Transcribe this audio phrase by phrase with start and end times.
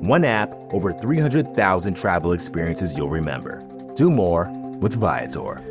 [0.00, 3.62] One app, over 300,000 travel experiences you'll remember.
[3.94, 4.48] Do more
[4.80, 5.62] with Viator.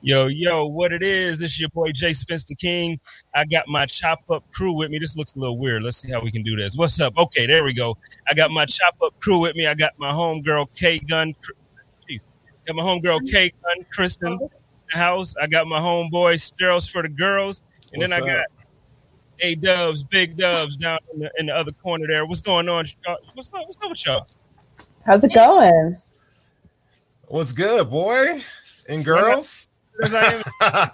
[0.00, 1.38] Yo, yo, what it is?
[1.38, 2.98] This is your boy Jay Spencer King.
[3.36, 4.98] I got my chop up crew with me.
[4.98, 5.84] This looks a little weird.
[5.84, 6.76] Let's see how we can do this.
[6.76, 7.16] What's up?
[7.16, 7.96] Okay, there we go.
[8.28, 9.68] I got my chop up crew with me.
[9.68, 11.36] I got my homegirl K Gun.
[12.10, 12.22] Jeez.
[12.66, 15.36] Got my homegirl K Gun, Kristen in the house.
[15.40, 17.62] I got my homeboy Steros for the girls.
[17.92, 18.46] And What's then I got up?
[19.40, 22.26] A Dubs, Big Dubs down in the, in the other corner there.
[22.26, 22.86] What's going on?
[23.34, 23.62] What's up?
[23.64, 24.26] What's up with y'all?
[25.04, 25.96] How's it going?
[27.28, 28.42] What's good, boy
[28.88, 29.68] and girls?
[29.96, 30.90] Because I am-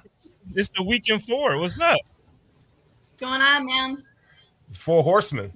[0.55, 1.59] It's the weekend four.
[1.59, 1.99] What's up?
[3.11, 4.03] What's going on, man?
[4.75, 5.53] Four horsemen.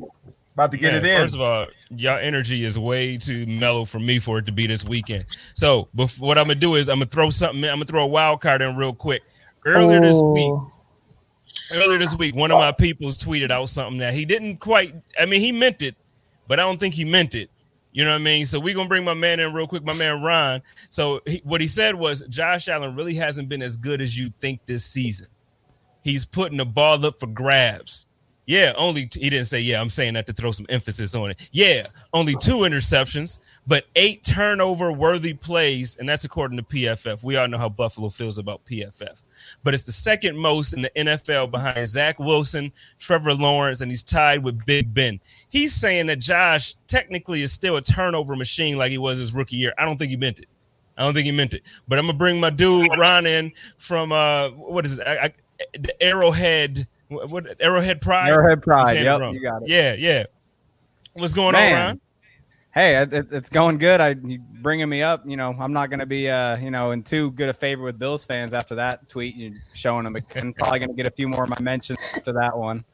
[0.54, 1.22] About to get Man, it in.
[1.22, 4.66] First of all, y'all energy is way too mellow for me for it to be
[4.66, 5.26] this weekend.
[5.54, 7.62] So, bef- what I'm gonna do is I'm gonna throw something.
[7.62, 9.22] In, I'm gonna throw a wild card in real quick.
[9.64, 10.72] Earlier this week, Ooh.
[11.72, 14.94] Earlier this week, one of my peoples tweeted out something that he didn't quite.
[15.18, 15.94] I mean, he meant it,
[16.46, 17.50] but I don't think he meant it.
[17.92, 18.46] You know what I mean?
[18.46, 20.62] So we're gonna bring my man in real quick, my man Ron.
[20.90, 24.30] So he, what he said was Josh Allen really hasn't been as good as you
[24.40, 25.28] think this season.
[26.04, 28.06] He's putting the ball up for grabs.
[28.48, 29.78] Yeah, only t- he didn't say yeah.
[29.78, 31.50] I'm saying that to throw some emphasis on it.
[31.52, 37.22] Yeah, only two interceptions, but eight turnover worthy plays, and that's according to PFF.
[37.22, 39.22] We all know how Buffalo feels about PFF,
[39.62, 44.02] but it's the second most in the NFL behind Zach Wilson, Trevor Lawrence, and he's
[44.02, 45.20] tied with Big Ben.
[45.50, 49.56] He's saying that Josh technically is still a turnover machine like he was his rookie
[49.56, 49.74] year.
[49.76, 50.48] I don't think he meant it.
[50.96, 51.64] I don't think he meant it.
[51.86, 55.06] But I'm gonna bring my dude Ron in from uh what is it?
[55.06, 55.32] I, I,
[55.78, 56.88] the Arrowhead.
[57.08, 58.28] What, what Arrowhead Pride?
[58.30, 58.96] Arrowhead I'm Pride.
[58.96, 59.68] Yep, you got it.
[59.68, 60.24] Yeah, yeah.
[61.14, 61.72] What's going Man.
[61.72, 62.00] on, Ron?
[62.74, 64.00] Hey, it, it- it's going good.
[64.00, 65.22] I you bringing me up.
[65.26, 67.82] You know, I'm not going to be, uh, you know, in too good a favor
[67.82, 69.34] with Bills fans after that tweet.
[69.36, 70.52] You showing them again.
[70.52, 72.84] Probably going to get a few more of my mentions after that one.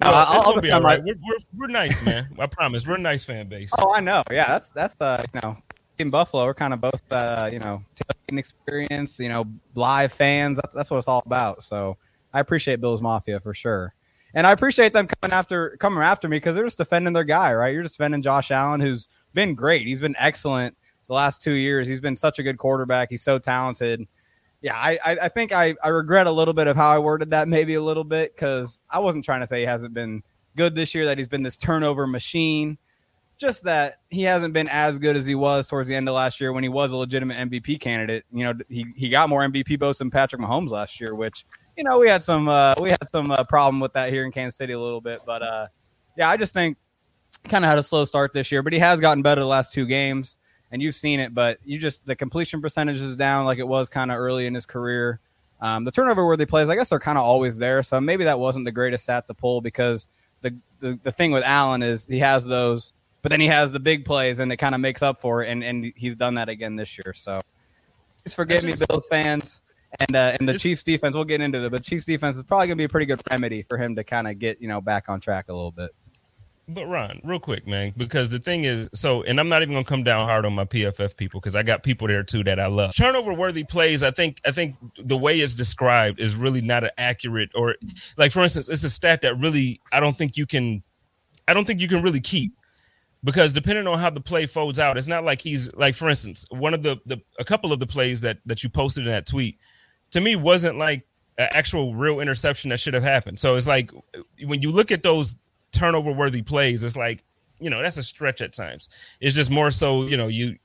[0.00, 0.80] Well, Uh, it's gonna be all.
[0.82, 2.26] We're, we're, we're nice, man.
[2.38, 2.86] I promise.
[2.86, 3.70] We're a nice fan base.
[3.78, 4.22] Oh, I know.
[4.30, 5.58] Yeah, that's that's the you know
[5.98, 6.46] in Buffalo.
[6.46, 9.20] We're kind of both, uh, you know, tailgating experience.
[9.20, 10.56] You know, live fans.
[10.56, 11.62] That's that's what it's all about.
[11.62, 11.98] So
[12.32, 13.94] I appreciate Bills Mafia for sure,
[14.34, 17.52] and I appreciate them coming after coming after me because they're just defending their guy,
[17.52, 17.72] right?
[17.72, 19.86] You're just defending Josh Allen, who's been great.
[19.86, 20.76] He's been excellent
[21.08, 21.88] the last two years.
[21.88, 23.08] He's been such a good quarterback.
[23.10, 24.06] He's so talented.
[24.62, 27.30] Yeah, I, I, I think I, I regret a little bit of how I worded
[27.30, 30.22] that, maybe a little bit, because I wasn't trying to say he hasn't been
[30.54, 32.76] good this year, that he's been this turnover machine
[33.40, 36.40] just that he hasn't been as good as he was towards the end of last
[36.40, 38.24] year when he was a legitimate MVP candidate.
[38.30, 41.84] You know, he, he got more MVP votes than Patrick Mahomes last year, which you
[41.84, 44.56] know we had some uh, we had some uh, problem with that here in Kansas
[44.56, 45.20] City a little bit.
[45.24, 45.66] But uh,
[46.16, 46.76] yeah, I just think
[47.44, 49.72] kind of had a slow start this year, but he has gotten better the last
[49.72, 50.38] two games,
[50.72, 51.34] and you've seen it.
[51.34, 54.54] But you just the completion percentage is down like it was kind of early in
[54.54, 55.20] his career.
[55.60, 57.82] Um, the turnover worthy plays, I guess, are kind of always there.
[57.82, 60.08] So maybe that wasn't the greatest stat to pull because
[60.42, 62.92] the, the the thing with Allen is he has those
[63.22, 65.50] but then he has the big plays and it kind of makes up for it
[65.50, 67.40] and, and he's done that again this year so
[68.22, 69.62] please forgive me just- bills fans
[69.98, 72.66] and uh, and the chiefs defense we'll get into it but chiefs defense is probably
[72.66, 74.80] going to be a pretty good remedy for him to kind of get you know
[74.80, 75.90] back on track a little bit
[76.68, 79.84] But Ron, real quick, man, because the thing is, so, and I'm not even gonna
[79.84, 82.66] come down hard on my PFF people because I got people there too that I
[82.66, 82.94] love.
[82.94, 86.90] Turnover worthy plays, I think, I think the way it's described is really not an
[86.96, 87.74] accurate or,
[88.16, 90.82] like for instance, it's a stat that really I don't think you can,
[91.48, 92.52] I don't think you can really keep
[93.24, 96.46] because depending on how the play folds out, it's not like he's like, for instance,
[96.50, 99.26] one of the the a couple of the plays that that you posted in that
[99.26, 99.58] tweet
[100.10, 101.06] to me wasn't like
[101.38, 103.38] an actual real interception that should have happened.
[103.38, 103.90] So it's like
[104.44, 105.36] when you look at those
[105.72, 107.24] turnover worthy plays, it's like,
[107.60, 108.88] you know, that's a stretch at times.
[109.20, 110.56] It's just more so, you know, you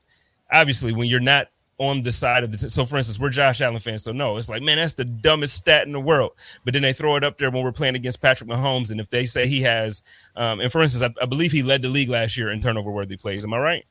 [0.52, 1.48] obviously when you're not
[1.78, 4.38] on the side of the t- so for instance, we're Josh Allen fans, so no,
[4.38, 6.32] it's like, man, that's the dumbest stat in the world.
[6.64, 9.10] But then they throw it up there when we're playing against Patrick Mahomes, and if
[9.10, 10.02] they say he has,
[10.38, 12.92] um, and for instance, I, I believe he led the league last year in turnover
[12.92, 13.44] worthy plays.
[13.44, 13.86] Am I right?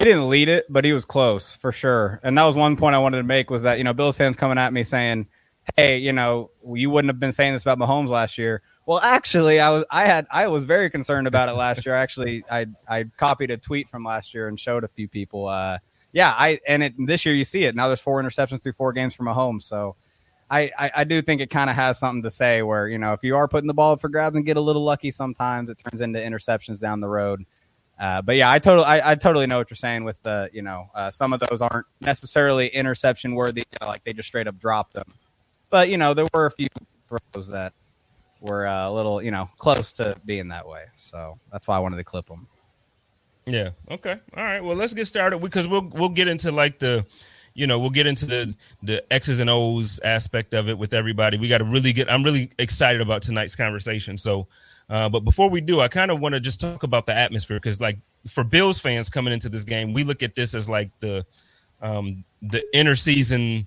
[0.00, 2.20] He didn't lead it but he was close for sure.
[2.22, 4.34] And that was one point i wanted to make was that you know bills fans
[4.34, 5.26] coming at me saying
[5.76, 8.62] hey you know you wouldn't have been saying this about mahomes last year.
[8.86, 11.94] Well actually i was i had i was very concerned about it last year.
[11.94, 15.78] Actually i i copied a tweet from last year and showed a few people uh
[16.12, 17.74] yeah i and it, this year you see it.
[17.74, 19.64] Now there's four interceptions through four games from mahomes.
[19.64, 19.96] So
[20.52, 23.12] I, I, I do think it kind of has something to say where you know
[23.12, 25.68] if you are putting the ball up for grabs and get a little lucky sometimes
[25.68, 27.44] it turns into interceptions down the road.
[28.00, 30.62] Uh, but yeah, I totally I, I, totally know what you're saying with the you
[30.62, 34.48] know uh, some of those aren't necessarily interception worthy you know, like they just straight
[34.48, 35.04] up dropped them.
[35.68, 36.68] But you know there were a few
[37.06, 37.74] throws that
[38.40, 40.84] were uh, a little you know close to being that way.
[40.94, 42.46] So that's why I wanted to clip them.
[43.44, 43.70] Yeah.
[43.90, 44.18] Okay.
[44.34, 44.64] All right.
[44.64, 47.04] Well, let's get started because we'll we'll get into like the
[47.52, 51.36] you know we'll get into the the x's and o's aspect of it with everybody
[51.36, 54.46] we got to really get i'm really excited about tonight's conversation so
[54.90, 57.56] uh, but before we do i kind of want to just talk about the atmosphere
[57.56, 57.98] because like
[58.28, 61.24] for bills fans coming into this game we look at this as like the
[61.80, 63.66] um the inner season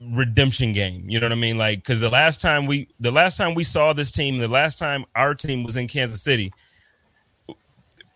[0.00, 3.36] redemption game you know what i mean like because the last time we the last
[3.36, 6.52] time we saw this team the last time our team was in kansas city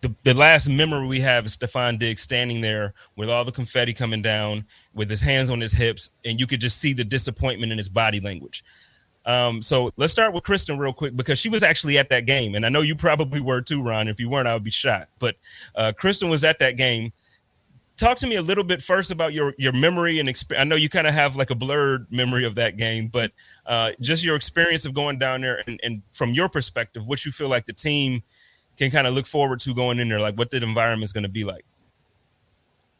[0.05, 3.91] the, the last memory we have is Stefon Diggs standing there with all the confetti
[3.91, 4.63] coming down,
[4.93, 7.89] with his hands on his hips, and you could just see the disappointment in his
[7.89, 8.63] body language.
[9.25, 12.55] Um, so let's start with Kristen real quick because she was actually at that game,
[12.55, 14.07] and I know you probably were too, Ron.
[14.07, 15.09] If you weren't, I would be shot.
[15.19, 15.35] But
[15.75, 17.11] uh, Kristen was at that game.
[17.97, 20.61] Talk to me a little bit first about your your memory and experience.
[20.61, 23.31] I know you kind of have like a blurred memory of that game, but
[23.65, 27.31] uh, just your experience of going down there and, and from your perspective, what you
[27.31, 28.21] feel like the team
[28.77, 30.19] can kind of look forward to going in there?
[30.19, 31.65] Like what the environment is going to be like?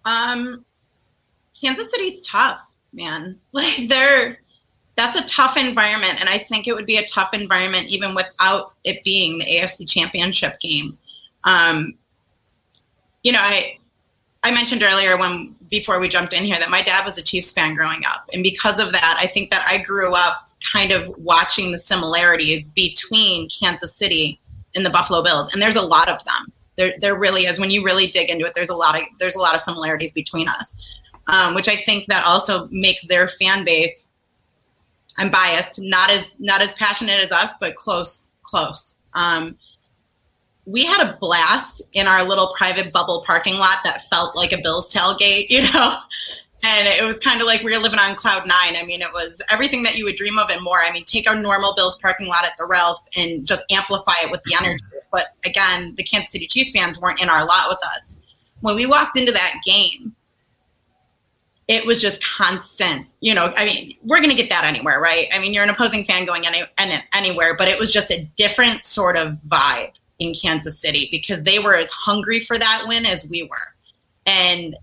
[0.06, 0.64] Um,
[1.60, 2.62] Kansas City's tough,
[2.94, 3.40] man.
[3.52, 4.40] Like they're
[4.96, 8.72] that's a tough environment, and I think it would be a tough environment even without
[8.84, 10.98] it being the AFC Championship game.
[11.44, 11.96] Um,
[13.24, 13.78] you know, I
[14.44, 17.52] I mentioned earlier when before we jumped in here that my dad was a Chiefs
[17.52, 21.10] fan growing up, and because of that, I think that I grew up kind of
[21.18, 24.40] watching the similarities between Kansas City
[24.76, 26.54] and the Buffalo Bills, and there's a lot of them.
[26.78, 27.60] There, there really is.
[27.60, 30.12] When you really dig into it, there's a lot of there's a lot of similarities
[30.12, 30.76] between us,
[31.28, 34.10] um, which I think that also makes their fan base.
[35.18, 38.96] I'm biased, not as not as passionate as us, but close, close.
[39.14, 39.58] Um,
[40.66, 44.62] we had a blast in our little private bubble parking lot that felt like a
[44.62, 45.98] Bills tailgate, you know
[46.66, 48.76] and it was kind of like we were living on cloud nine.
[48.76, 50.78] I mean, it was everything that you would dream of and more.
[50.80, 54.32] I mean, take our normal Bills parking lot at the Ralph and just amplify it
[54.32, 54.84] with the energy.
[55.12, 58.18] But again, the Kansas City Chiefs fans weren't in our lot with us.
[58.62, 60.16] When we walked into that game,
[61.68, 63.08] it was just constant.
[63.22, 65.28] You know, I mean, we're going to get that anywhere, right?
[65.34, 68.24] I mean, you're an opposing fan going any, any, anywhere, but it was just a
[68.38, 73.06] different sort of vibe in Kansas City because they were as hungry for that win
[73.06, 73.74] as we were.
[74.26, 74.76] And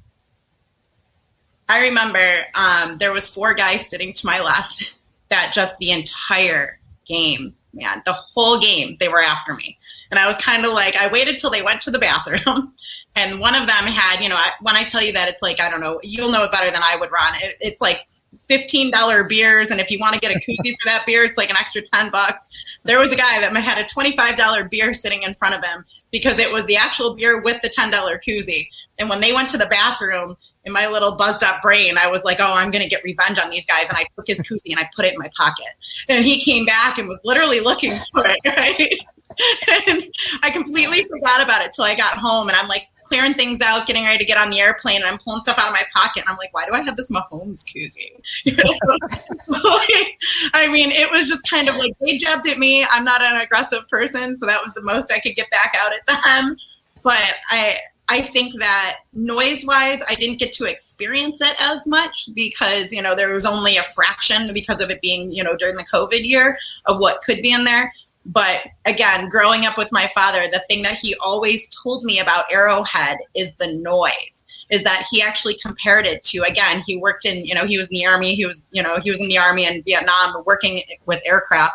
[1.68, 4.96] I remember um, there was four guys sitting to my left
[5.28, 9.78] that just the entire game, man, the whole game, they were after me.
[10.12, 12.74] And I was kind of like, I waited till they went to the bathroom.
[13.14, 15.60] And one of them had, you know, I, when I tell you that, it's like,
[15.60, 17.28] I don't know, you'll know it better than I would, Ron.
[17.42, 18.06] It, it's like
[18.48, 19.70] $15 beers.
[19.70, 21.82] And if you want to get a koozie for that beer, it's like an extra
[21.82, 22.48] 10 bucks.
[22.84, 26.38] There was a guy that had a $25 beer sitting in front of him because
[26.38, 27.92] it was the actual beer with the $10
[28.26, 28.66] koozie.
[28.98, 30.34] And when they went to the bathroom,
[30.64, 33.38] in my little buzzed up brain, I was like, oh, I'm going to get revenge
[33.38, 33.88] on these guys.
[33.88, 35.66] And I took his koozie and I put it in my pocket.
[36.08, 38.98] And he came back and was literally looking for it, right?
[39.88, 40.02] and
[40.42, 42.48] I completely forgot about it till I got home.
[42.48, 44.96] And I'm like clearing things out, getting ready to get on the airplane.
[44.96, 46.24] And I'm pulling stuff out of my pocket.
[46.26, 48.20] And I'm like, why do I have this Mahomes koozie?
[50.54, 52.86] I mean, it was just kind of like they jabbed at me.
[52.90, 54.36] I'm not an aggressive person.
[54.36, 56.56] So that was the most I could get back out at them.
[57.02, 57.20] But
[57.50, 57.76] I,
[58.08, 63.00] I think that noise wise, I didn't get to experience it as much because, you
[63.00, 66.24] know, there was only a fraction because of it being, you know, during the COVID
[66.24, 67.92] year of what could be in there.
[68.26, 72.52] But again, growing up with my father, the thing that he always told me about
[72.52, 74.44] Arrowhead is the noise.
[74.70, 77.88] Is that he actually compared it to again, he worked in, you know, he was
[77.88, 80.80] in the army, he was, you know, he was in the army in Vietnam working
[81.04, 81.74] with aircraft.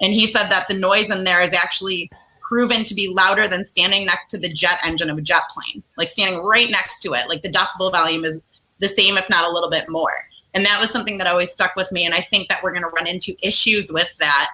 [0.00, 3.64] And he said that the noise in there is actually proven to be louder than
[3.64, 7.12] standing next to the jet engine of a jet plane, like standing right next to
[7.12, 7.28] it.
[7.28, 8.40] Like the decibel volume is
[8.80, 10.12] the same, if not a little bit more.
[10.54, 12.04] And that was something that always stuck with me.
[12.04, 14.48] And I think that we're going to run into issues with that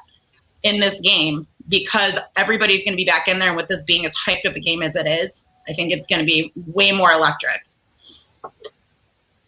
[0.62, 3.48] in this game because everybody's going to be back in there.
[3.48, 6.06] And with this being as hyped of a game as it is, I think it's
[6.06, 7.60] going to be way more electric.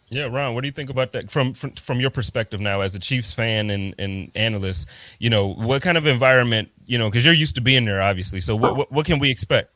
[0.09, 2.93] Yeah, Ron, what do you think about that from from, from your perspective now as
[2.95, 4.89] a Chiefs fan and, and analyst?
[5.19, 8.41] You know, what kind of environment, you know, because you're used to being there, obviously.
[8.41, 9.71] So, what, what, what can we expect?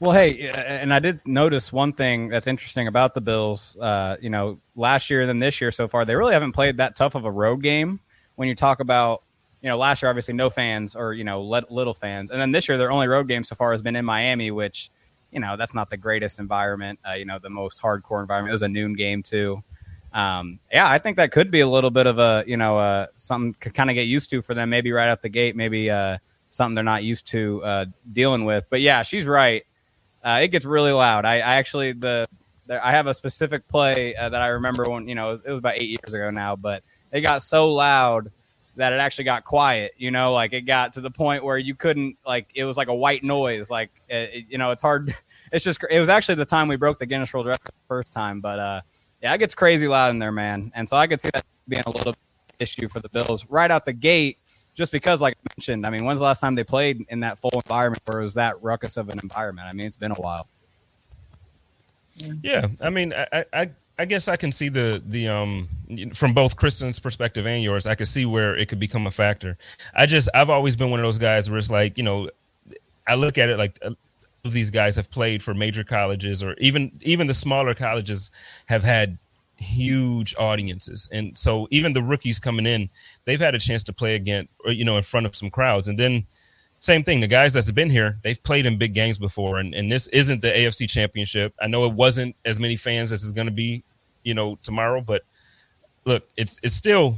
[0.00, 3.76] Well, hey, and I did notice one thing that's interesting about the Bills.
[3.78, 6.78] Uh, you know, last year and then this year so far, they really haven't played
[6.78, 8.00] that tough of a road game.
[8.36, 9.22] When you talk about,
[9.62, 12.68] you know, last year obviously no fans or you know little fans, and then this
[12.68, 14.90] year their only road game so far has been in Miami, which
[15.32, 16.98] you know that's not the greatest environment.
[17.08, 18.50] Uh, you know, the most hardcore environment.
[18.50, 19.62] It was a noon game too.
[20.12, 23.06] um, yeah, I think that could be a little bit of a you know uh,
[23.16, 24.70] something to kind of get used to for them.
[24.70, 26.18] Maybe right out the gate, maybe uh,
[26.50, 28.66] something they're not used to uh, dealing with.
[28.70, 29.64] But yeah, she's right.
[30.24, 31.24] Uh, it gets really loud.
[31.24, 32.26] I, I actually the,
[32.66, 35.58] the, I have a specific play uh, that I remember when you know it was
[35.58, 36.82] about eight years ago now, but
[37.12, 38.30] it got so loud
[38.76, 39.92] that it actually got quiet.
[39.96, 42.88] You know, like it got to the point where you couldn't like it was like
[42.88, 43.70] a white noise.
[43.70, 45.14] Like it, you know, it's hard.
[45.52, 48.12] It's just it was actually the time we broke the Guinness World Record the first
[48.12, 48.80] time, but uh,
[49.22, 50.72] yeah, it gets crazy loud in there, man.
[50.74, 52.16] And so I could see that being a little
[52.58, 54.38] issue for the Bills right out the gate,
[54.74, 57.38] just because, like I mentioned, I mean, when's the last time they played in that
[57.38, 59.68] full environment where it was that ruckus of an environment?
[59.70, 60.48] I mean, it's been a while.
[62.42, 65.68] Yeah, I mean, I, I, I guess I can see the the um
[66.14, 67.86] from both Kristen's perspective and yours.
[67.86, 69.56] I could see where it could become a factor.
[69.94, 72.28] I just I've always been one of those guys where it's like you know,
[73.06, 76.90] I look at it like of these guys have played for major colleges or even
[77.02, 78.30] even the smaller colleges
[78.66, 79.18] have had
[79.56, 82.90] huge audiences and so even the rookies coming in
[83.24, 85.88] they've had a chance to play again or you know in front of some crowds
[85.88, 86.26] and then
[86.86, 89.90] same thing the guys that's been here they've played in big games before and, and
[89.90, 93.46] this isn't the afc championship i know it wasn't as many fans as is going
[93.48, 93.82] to be
[94.22, 95.22] you know tomorrow but
[96.04, 97.16] look it's it's still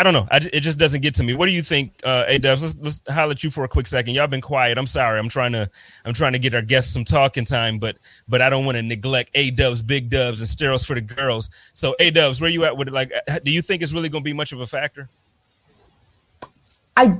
[0.00, 0.26] I don't know.
[0.30, 1.34] I, it just doesn't get to me.
[1.34, 2.62] What do you think, uh, A Dubs?
[2.62, 4.14] Let's, let's holler at you for a quick second.
[4.14, 4.78] Y'all been quiet.
[4.78, 5.18] I'm sorry.
[5.18, 5.68] I'm trying to
[6.06, 8.82] I'm trying to get our guests some talking time, but but I don't want to
[8.82, 11.50] neglect A Dubs, Big Dubs, and steroids for the girls.
[11.74, 12.94] So A Dubs, where you at with it?
[12.94, 15.06] Like, uh, do you think it's really going to be much of a factor?
[16.96, 17.18] I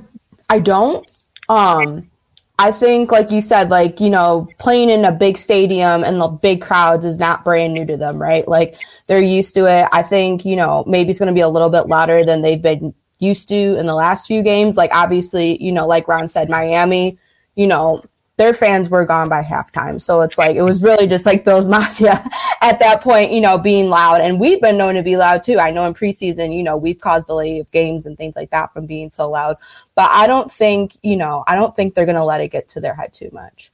[0.49, 1.07] I don't.
[1.51, 2.09] Um,
[2.57, 6.27] I think, like you said, like, you know, playing in a big stadium and the
[6.27, 8.47] big crowds is not brand new to them, right?
[8.47, 8.75] Like,
[9.07, 9.87] they're used to it.
[9.91, 12.61] I think, you know, maybe it's going to be a little bit louder than they've
[12.61, 14.77] been used to in the last few games.
[14.77, 17.17] Like, obviously, you know, like Ron said, Miami,
[17.55, 18.01] you know,
[18.41, 20.01] their fans were gone by halftime.
[20.01, 22.27] So it's like it was really just like Bills Mafia
[22.61, 24.19] at that point, you know, being loud.
[24.19, 25.59] And we've been known to be loud too.
[25.59, 28.73] I know in preseason, you know, we've caused delay of games and things like that
[28.73, 29.57] from being so loud.
[29.93, 32.81] But I don't think, you know, I don't think they're gonna let it get to
[32.81, 33.69] their head too much.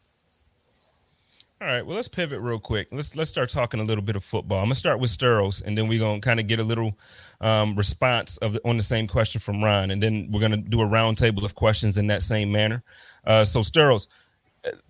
[1.61, 2.89] All right, well, let's pivot real quick.
[2.91, 4.59] Let's let's start talking a little bit of football.
[4.59, 6.99] I'm gonna start with Sterls, and then we're gonna kind of get a little
[7.39, 10.81] um, response of the, on the same question from Ron, and then we're gonna do
[10.81, 12.83] a roundtable of questions in that same manner.
[13.25, 14.07] Uh, so Sterls,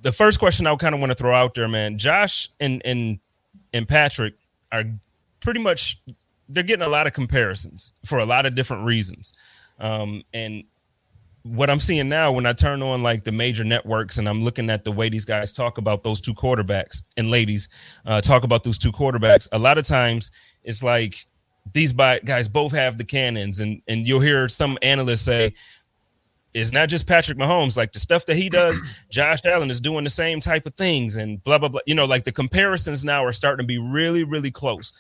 [0.01, 1.97] the first question I kind of want to throw out there, man.
[1.97, 3.19] Josh and and
[3.73, 4.35] and Patrick
[4.71, 4.83] are
[5.39, 6.01] pretty much
[6.49, 9.33] they're getting a lot of comparisons for a lot of different reasons.
[9.79, 10.63] Um, and
[11.43, 14.69] what I'm seeing now when I turn on like the major networks and I'm looking
[14.69, 17.69] at the way these guys talk about those two quarterbacks and ladies
[18.05, 20.31] uh, talk about those two quarterbacks, a lot of times
[20.63, 21.25] it's like
[21.73, 25.53] these guys both have the cannons, and and you'll hear some analysts say,
[26.57, 27.77] it's not just Patrick Mahomes.
[27.77, 31.15] Like the stuff that he does, Josh Allen is doing the same type of things
[31.15, 31.81] and blah blah blah.
[31.85, 34.93] You know, like the comparisons now are starting to be really, really close.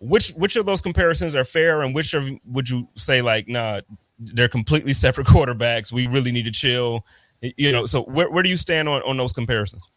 [0.00, 3.80] Which which of those comparisons are fair and which of would you say like, nah,
[4.18, 5.92] they're completely separate quarterbacks.
[5.92, 7.04] We really need to chill.
[7.40, 9.92] You know, so where, where do you stand on, on those comparisons?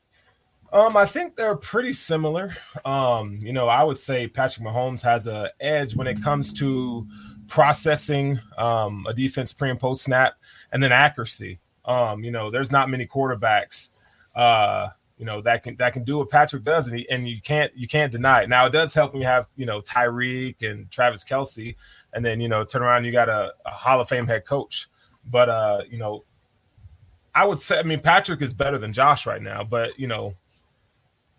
[0.73, 2.55] Um, I think they're pretty similar.
[2.85, 7.05] Um, you know, I would say Patrick Mahomes has a edge when it comes to
[7.47, 10.35] processing um, a defense pre and post snap
[10.71, 11.59] and then accuracy.
[11.85, 13.91] Um, you know, there's not many quarterbacks,
[14.35, 17.41] uh, you know, that can that can do what Patrick does, and, he, and you
[17.41, 18.49] can't you can't deny it.
[18.49, 21.75] Now it does help when you have you know Tyreek and Travis Kelce,
[22.13, 24.87] and then you know turn around you got a, a Hall of Fame head coach.
[25.29, 26.23] But uh, you know,
[27.35, 30.35] I would say I mean Patrick is better than Josh right now, but you know.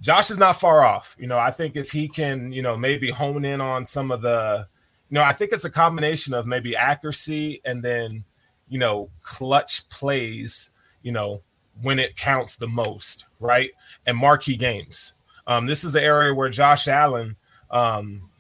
[0.01, 1.15] Josh is not far off.
[1.17, 4.21] You know, I think if he can, you know, maybe hone in on some of
[4.21, 4.67] the,
[5.09, 8.25] you know, I think it's a combination of maybe accuracy and then
[8.73, 10.71] you know, clutch plays,
[11.03, 11.43] you know,
[11.83, 13.71] when it counts the most, right?
[14.07, 15.13] And marquee games.
[15.47, 17.37] Um, this is the area where Josh Allen,
[17.71, 18.31] um,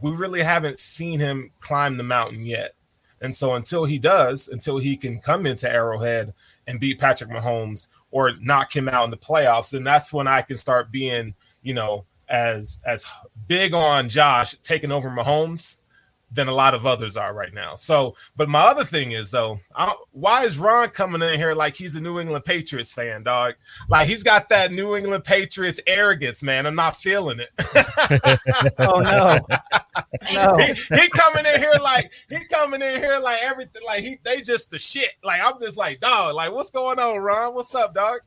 [0.00, 2.76] we really haven't seen him climb the mountain yet.
[3.22, 6.32] And so until he does, until he can come into Arrowhead
[6.68, 10.42] and beat Patrick Mahomes or knock him out in the playoffs, then that's when I
[10.42, 13.04] can start being, you know, as as
[13.48, 15.78] big on Josh taking over Mahomes
[16.34, 17.74] than a lot of others are right now.
[17.74, 19.60] So, but my other thing is though,
[20.12, 23.54] why is Ron coming in here like he's a New England Patriots fan, dog?
[23.88, 26.66] Like he's got that New England Patriots arrogance, man.
[26.66, 27.50] I'm not feeling it.
[28.78, 29.38] oh no,
[30.32, 30.56] no.
[30.56, 34.40] He, he, coming in here like he's coming in here like everything, like he they
[34.40, 35.12] just the shit.
[35.22, 37.54] Like I'm just like, dog, like what's going on, Ron?
[37.54, 38.20] What's up, dog?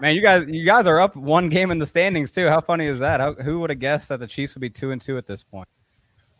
[0.00, 2.46] Man, you guys, you guys are up one game in the standings too.
[2.48, 3.20] How funny is that?
[3.20, 5.42] How, who would have guessed that the Chiefs would be two and two at this
[5.42, 5.66] point?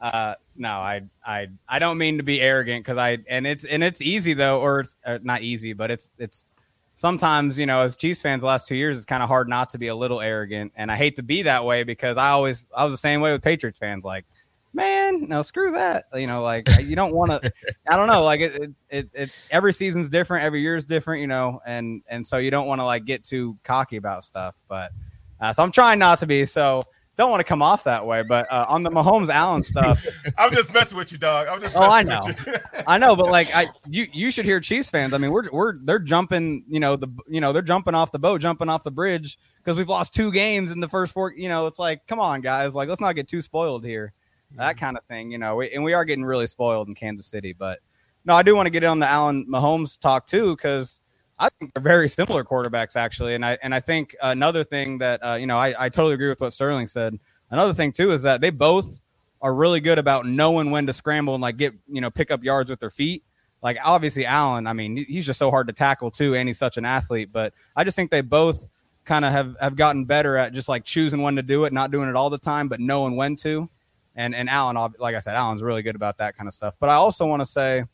[0.00, 3.82] Uh, no, I, I, I don't mean to be arrogant because I, and it's, and
[3.82, 6.46] it's easy though, or it's uh, not easy, but it's, it's
[6.94, 9.70] sometimes, you know, as Chiefs fans, the last two years, it's kind of hard not
[9.70, 10.72] to be a little arrogant.
[10.76, 13.32] And I hate to be that way because I always, I was the same way
[13.32, 14.04] with Patriots fans.
[14.04, 14.24] Like,
[14.72, 16.04] man, no, screw that.
[16.14, 17.52] You know, like you don't want to.
[17.88, 18.22] I don't know.
[18.22, 20.44] Like it, it, it, it, every season's different.
[20.44, 21.20] Every year's different.
[21.20, 24.56] You know, and and so you don't want to like get too cocky about stuff.
[24.68, 24.92] But
[25.40, 26.44] uh, so I'm trying not to be.
[26.44, 26.82] So
[27.18, 28.22] don't want to come off that way.
[28.22, 30.04] But uh, on the Mahomes Allen stuff,
[30.38, 31.48] I'm just messing with you, dog.
[31.48, 31.76] I'm just.
[31.76, 32.20] Oh, I know.
[32.87, 35.12] I know, but like I, you, you should hear Chiefs fans.
[35.12, 36.64] I mean, we're we're they're jumping.
[36.68, 39.76] You know the you know they're jumping off the boat, jumping off the bridge because
[39.76, 41.34] we've lost two games in the first four.
[41.37, 42.75] You know, it's like, come on, guys.
[42.75, 44.14] Like, let's not get too spoiled here
[44.56, 45.56] that kind of thing, you know.
[45.56, 47.80] We, and we are getting really spoiled in Kansas City, but
[48.25, 51.00] no, I do want to get on the Allen Mahomes talk too because
[51.38, 55.21] I think they're very similar quarterbacks actually, and I and I think another thing that
[55.25, 57.18] uh, you know I, I totally agree with what Sterling said.
[57.50, 59.00] Another thing too is that they both
[59.40, 62.42] are really good about knowing when to scramble and like get you know pick up
[62.42, 63.23] yards with their feet.
[63.62, 66.76] Like obviously Allen, I mean he's just so hard to tackle too, and he's such
[66.76, 67.30] an athlete.
[67.33, 68.68] But I just think they both
[69.04, 71.90] kind of have have gotten better at just like choosing when to do it, not
[71.90, 73.68] doing it all the time, but knowing when to.
[74.16, 76.75] And and Allen, like I said, Allen's really good about that kind of stuff.
[76.80, 77.85] But I also want to say,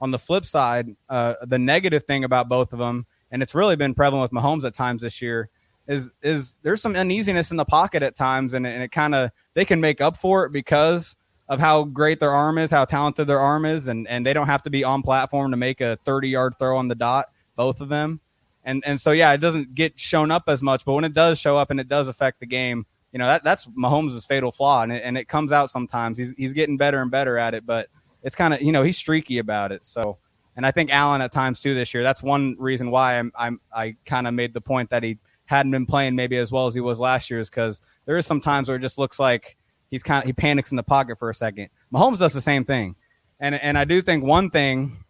[0.00, 3.76] on the flip side, uh, the negative thing about both of them, and it's really
[3.76, 5.48] been prevalent with Mahomes at times this year,
[5.86, 9.30] is is there's some uneasiness in the pocket at times, and, and it kind of
[9.54, 11.16] they can make up for it because
[11.48, 14.46] of how great their arm is, how talented their arm is, and and they don't
[14.46, 17.26] have to be on platform to make a 30 yard throw on the dot,
[17.56, 18.20] both of them.
[18.64, 21.38] And and so yeah, it doesn't get shown up as much, but when it does
[21.38, 24.82] show up and it does affect the game, you know that that's Mahomes' fatal flaw,
[24.82, 26.16] and it, and it comes out sometimes.
[26.16, 27.88] He's he's getting better and better at it, but
[28.22, 29.84] it's kind of you know he's streaky about it.
[29.86, 30.18] So,
[30.56, 32.02] and I think Allen at times too this year.
[32.02, 35.72] That's one reason why I'm I'm I kind of made the point that he hadn't
[35.72, 38.40] been playing maybe as well as he was last year is because there is some
[38.40, 39.56] times where it just looks like
[39.90, 41.68] he's kind of he panics in the pocket for a second.
[41.92, 42.96] Mahomes does the same thing,
[43.38, 45.04] and and I do think one thing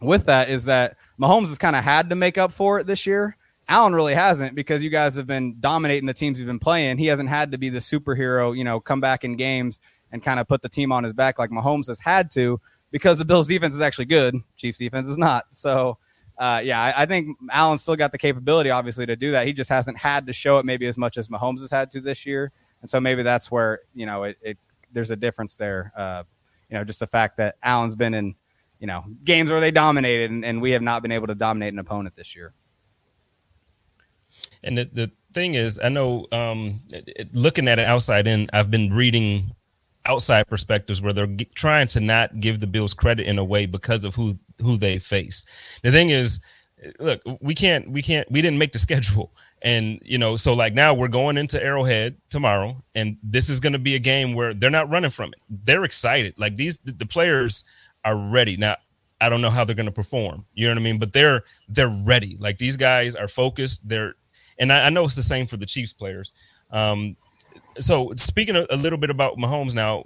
[0.00, 3.06] with that is that Mahomes has kind of had to make up for it this
[3.06, 3.36] year
[3.68, 6.98] Allen really hasn't because you guys have been dominating the teams you've been playing.
[6.98, 9.80] He hasn't had to be the superhero, you know, come back in games
[10.12, 12.60] and kind of put the team on his back like Mahomes has had to
[12.90, 14.36] because the Bills defense is actually good.
[14.56, 15.44] Chiefs defense is not.
[15.50, 15.98] So,
[16.38, 19.46] uh, yeah, I, I, think Allen still got the capability, obviously, to do that.
[19.46, 22.00] He just hasn't had to show it maybe as much as Mahomes has had to
[22.00, 22.52] this year.
[22.82, 24.58] And so maybe that's where, you know, it, it
[24.92, 25.92] there's a difference there.
[25.96, 26.24] Uh,
[26.68, 28.34] you know, just the fact that Allen's been in,
[28.78, 31.72] you know, games where they dominated and, and we have not been able to dominate
[31.72, 32.52] an opponent this year.
[34.62, 36.80] And the, the thing is, I know um,
[37.32, 39.54] looking at it outside in, I've been reading
[40.06, 43.66] outside perspectives where they're g- trying to not give the Bills credit in a way
[43.66, 45.44] because of who who they face.
[45.82, 46.40] The thing is,
[46.98, 50.74] look, we can't we can't we didn't make the schedule, and you know, so like
[50.74, 54.54] now we're going into Arrowhead tomorrow, and this is going to be a game where
[54.54, 55.40] they're not running from it.
[55.64, 57.64] They're excited, like these the, players
[58.04, 58.76] are ready now.
[59.20, 60.44] I don't know how they're going to perform.
[60.54, 60.98] You know what I mean?
[60.98, 62.36] But they're they're ready.
[62.38, 63.88] Like these guys are focused.
[63.88, 64.14] They're
[64.58, 66.32] and I, I, know it's the same for the Chiefs players.
[66.70, 67.16] Um,
[67.78, 70.04] so speaking a, a, little bit about Mahomes now,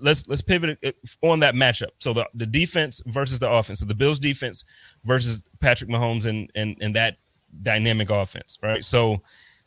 [0.00, 0.78] let's let's pivot
[1.22, 1.90] on that matchup.
[1.98, 3.80] So the, the defense versus the offense.
[3.80, 4.64] So the Bills defense
[5.04, 7.16] versus Patrick Mahomes and and and that
[7.62, 8.84] dynamic offense, right?
[8.84, 9.18] So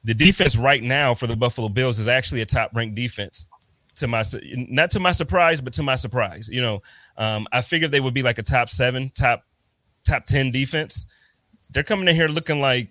[0.03, 3.47] the defense right now for the Buffalo Bills is actually a top ranked defense.
[3.95, 4.23] To my
[4.55, 6.81] not to my surprise, but to my surprise, you know,
[7.17, 9.43] um, I figured they would be like a top seven, top
[10.05, 11.07] top ten defense.
[11.71, 12.89] They're coming in here looking like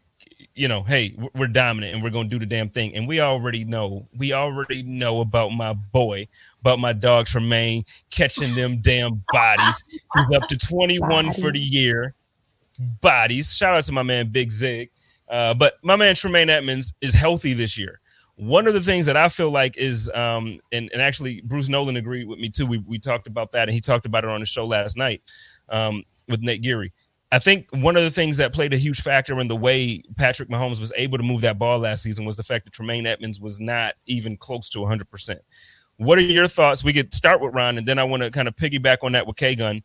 [0.57, 2.95] you know, hey, we're dominant and we're going to do the damn thing.
[2.97, 6.27] And we already know, we already know about my boy,
[6.63, 9.85] about my dog Tremaine catching them damn bodies.
[10.15, 12.15] He's up to 21 for the year.
[13.03, 13.55] Bodies.
[13.55, 14.91] Shout out to my man Big Zig.
[15.29, 18.01] Uh, but my man Tremaine Edmunds is healthy this year.
[18.37, 21.97] One of the things that I feel like is, um, and, and actually Bruce Nolan
[21.97, 22.67] agreed with me too.
[22.67, 25.21] We, we talked about that and he talked about it on the show last night
[25.69, 26.93] um, with Nate Geary
[27.33, 30.49] I think one of the things that played a huge factor in the way Patrick
[30.49, 33.41] Mahomes was able to move that ball last season was the fact that Tremaine Edmunds
[33.41, 35.39] was not even close to 100%.
[35.97, 36.85] What are your thoughts?
[36.85, 39.27] We could start with Ron, and then I want to kind of piggyback on that
[39.27, 39.83] with K Gun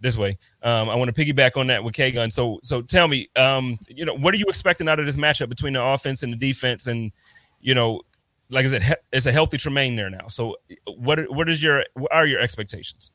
[0.00, 0.36] this way.
[0.62, 2.30] Um, I want to piggyback on that with K Gun.
[2.30, 5.48] So, so tell me, um, you know, what are you expecting out of this matchup
[5.48, 6.86] between the offense and the defense?
[6.86, 7.12] And
[7.60, 8.02] you know,
[8.50, 10.26] like I said, it's a healthy Tremaine there now.
[10.28, 10.56] So,
[10.96, 13.12] what what is your what are your expectations?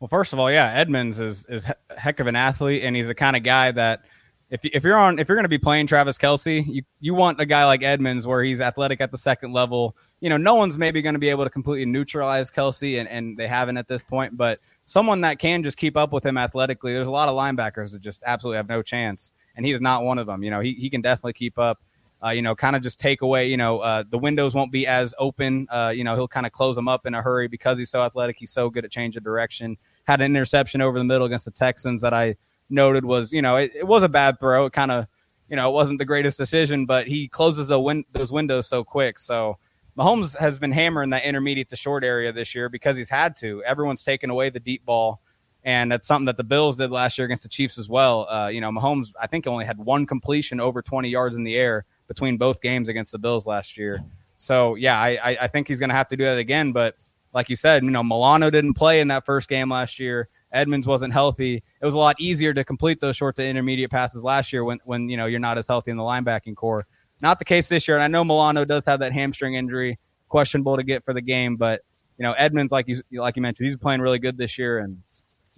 [0.00, 3.08] Well, first of all, yeah, Edmunds is is a heck of an athlete, and he's
[3.08, 4.02] the kind of guy that
[4.50, 7.40] if if you're on if you're going to be playing Travis Kelce, you you want
[7.40, 9.96] a guy like Edmunds where he's athletic at the second level.
[10.20, 13.36] You know, no one's maybe going to be able to completely neutralize Kelce, and and
[13.36, 16.92] they haven't at this point, but someone that can just keep up with him athletically.
[16.92, 20.04] There's a lot of linebackers that just absolutely have no chance, and he is not
[20.04, 20.42] one of them.
[20.42, 21.80] You know, he he can definitely keep up.
[22.24, 24.86] Uh, you know, kind of just take away, you know, uh, the windows won't be
[24.86, 25.66] as open.
[25.70, 28.00] Uh, you know, he'll kind of close them up in a hurry because he's so
[28.00, 28.36] athletic.
[28.38, 29.76] He's so good at change of direction.
[30.06, 32.36] Had an interception over the middle against the Texans that I
[32.70, 34.64] noted was, you know, it, it was a bad throw.
[34.66, 35.06] It kind of,
[35.48, 39.18] you know, it wasn't the greatest decision, but he closes win- those windows so quick.
[39.18, 39.58] So,
[39.96, 43.62] Mahomes has been hammering that intermediate to short area this year because he's had to.
[43.64, 45.22] Everyone's taken away the deep ball,
[45.64, 48.28] and that's something that the Bills did last year against the Chiefs as well.
[48.28, 51.56] Uh, you know, Mahomes, I think, only had one completion over 20 yards in the
[51.56, 54.02] air between both games against the Bills last year.
[54.36, 56.72] So, yeah, I, I think he's going to have to do that again.
[56.72, 56.96] But
[57.32, 60.28] like you said, you know, Milano didn't play in that first game last year.
[60.52, 61.56] Edmunds wasn't healthy.
[61.56, 64.78] It was a lot easier to complete those short to intermediate passes last year when,
[64.84, 66.86] when you know you're not as healthy in the linebacking corps.
[67.20, 67.96] Not the case this year.
[67.96, 71.56] And I know Milano does have that hamstring injury, questionable to get for the game.
[71.56, 71.82] But
[72.18, 75.02] you know, Edmunds, like you like you mentioned, he's playing really good this year, and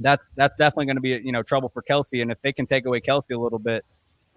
[0.00, 2.20] that's that's definitely going to be you know trouble for Kelce.
[2.22, 3.84] And if they can take away Kelce a little bit,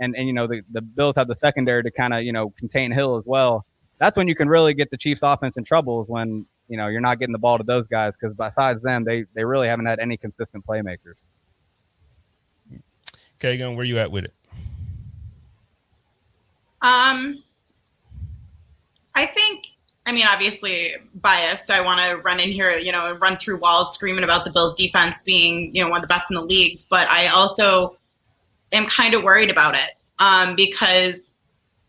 [0.01, 2.49] and and you know the, the Bills have the secondary to kind of you know
[2.57, 3.65] contain Hill as well.
[3.99, 6.87] That's when you can really get the Chiefs offense in trouble is when you know
[6.87, 9.85] you're not getting the ball to those guys because besides them they they really haven't
[9.85, 11.21] had any consistent playmakers.
[13.39, 14.33] K Gun, where you at with it?
[16.81, 17.43] Um,
[19.15, 19.65] I think.
[20.07, 21.69] I mean, obviously biased.
[21.69, 24.51] I want to run in here, you know, and run through walls screaming about the
[24.51, 26.83] Bills' defense being, you know, one of the best in the leagues.
[26.89, 27.97] But I also
[28.71, 31.33] am kind of worried about it um, because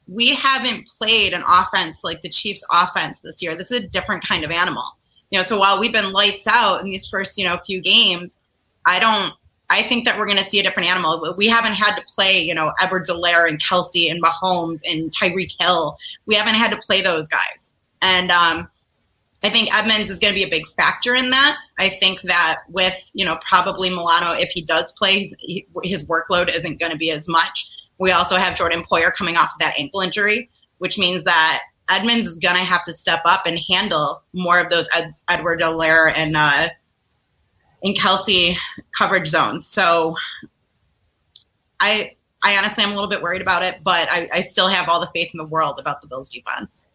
[0.08, 3.54] we haven't played an offense like the Chiefs' offense this year.
[3.54, 4.84] This is a different kind of animal.
[5.30, 8.38] You know, so while we've been lights out in these first, you know, few games,
[8.84, 9.32] I don't
[9.72, 11.34] I think that we're going to see a different animal.
[11.38, 15.96] We haven't had to play, you know, Edwards-Helaire and Kelce and Mahomes and Tyreek Hill.
[16.26, 17.72] We haven't had to play those guys.
[18.02, 18.68] And um,
[19.44, 21.56] I think Edmunds is going to be a big factor in that.
[21.78, 25.34] I think that with, you know, probably Milano, if he does play, his,
[25.82, 27.68] his workload isn't going to be as much.
[27.98, 32.28] We also have Jordan Poyer coming off of that ankle injury, which means that Edmunds
[32.28, 36.34] is going to have to step up and handle more of those Ed, Edwards-Helaire and
[36.36, 36.68] uh,
[37.82, 38.56] in Kelce
[38.96, 39.66] coverage zones.
[39.66, 40.16] So
[41.80, 44.88] I I honestly am a little bit worried about it, but I, I still have
[44.88, 46.86] all the faith in the world about the Bills defense.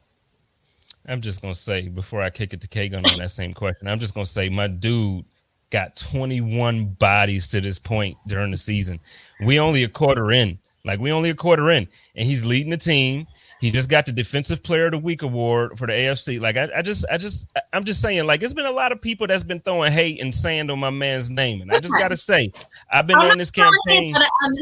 [1.08, 4.00] I'm just gonna say before I kick it to Kagan on that same question, I'm
[4.00, 5.26] just gonna say my dude
[5.70, 9.00] got 21 bodies to this point during the season.
[9.46, 12.78] We only a quarter in, like we only a quarter in, and he's leading the
[12.78, 13.26] team.
[13.60, 16.40] He just got the Defensive Player of the Week award for the AFC.
[16.40, 19.02] Like I, I just, I just, I'm just saying, like it's been a lot of
[19.02, 22.16] people that's been throwing hate and sand on my man's name, and I just gotta
[22.16, 22.52] say,
[22.92, 24.14] I've been on this campaign.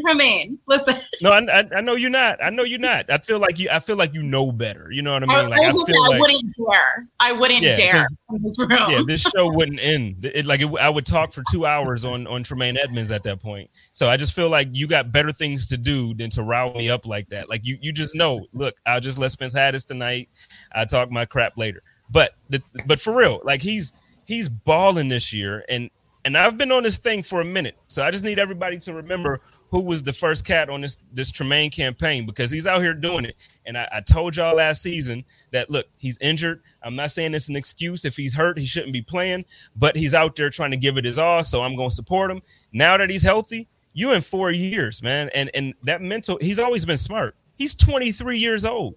[0.05, 0.58] Remain.
[0.67, 0.95] Listen.
[1.21, 2.43] No, I, I, I, know you're not.
[2.43, 3.10] I know you're not.
[3.10, 3.69] I feel like you.
[3.71, 4.89] I feel like you know better.
[4.91, 5.49] You know what I mean?
[5.49, 7.08] Like I, I feel I like wouldn't dare.
[7.19, 8.08] I wouldn't yeah, dare.
[8.29, 10.25] This yeah, this show wouldn't end.
[10.25, 13.41] It, like it, I would talk for two hours on on Tremaine Edmunds at that
[13.41, 13.69] point.
[13.91, 16.89] So I just feel like you got better things to do than to rile me
[16.89, 17.49] up like that.
[17.49, 18.45] Like you, you just know.
[18.53, 20.30] Look, I'll just let Spence have this tonight.
[20.74, 21.82] I talk my crap later.
[22.10, 23.93] But the, but for real, like he's
[24.26, 25.89] he's balling this year, and
[26.24, 28.93] and I've been on this thing for a minute, so I just need everybody to
[28.93, 29.39] remember
[29.71, 33.26] who was the first cat on this this Tremaine campaign because he's out here doing
[33.26, 33.36] it.
[33.65, 36.62] And I, I, told y'all last season that look, he's injured.
[36.84, 38.06] I'm not saying it's an excuse.
[38.06, 39.45] If he's hurt, he shouldn't be playing,
[39.76, 41.43] but he's out there trying to give it his all.
[41.43, 42.41] So I'm gonna support him.
[42.71, 45.30] Now that he's healthy, you in four years, man.
[45.34, 47.36] And and that mental, he's always been smart.
[47.56, 48.96] He's 23 years old.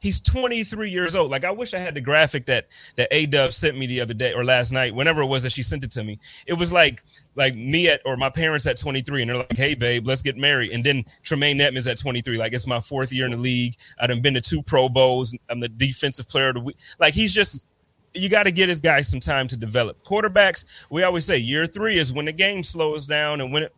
[0.00, 1.30] He's 23 years old.
[1.30, 4.14] Like I wish I had the graphic that that A Dub sent me the other
[4.14, 6.20] day or last night, whenever it was that she sent it to me.
[6.46, 7.02] It was like
[7.34, 10.36] like me at or my parents at 23, and they're like, "Hey, babe, let's get
[10.36, 13.74] married." And then Tremaine Edmunds at 23, like it's my fourth year in the league.
[13.98, 15.36] I've been to two Pro Bowls.
[15.48, 16.76] I'm the defensive player of the week.
[17.00, 17.66] Like he's just
[18.14, 20.02] you got to get his guys some time to develop.
[20.04, 23.74] Quarterbacks, we always say year three is when the game slows down and when it,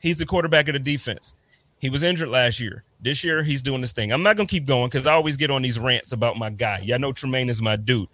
[0.00, 1.36] he's the quarterback of the defense.
[1.82, 2.84] He was injured last year.
[3.00, 4.12] This year, he's doing this thing.
[4.12, 6.78] I'm not gonna keep going because I always get on these rants about my guy.
[6.78, 8.08] Y'all know Tremaine is my dude.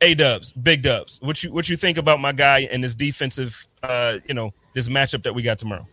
[0.00, 1.18] A Dubs, big Dubs.
[1.20, 4.88] What you what you think about my guy and this defensive, uh, you know, this
[4.88, 5.84] matchup that we got tomorrow?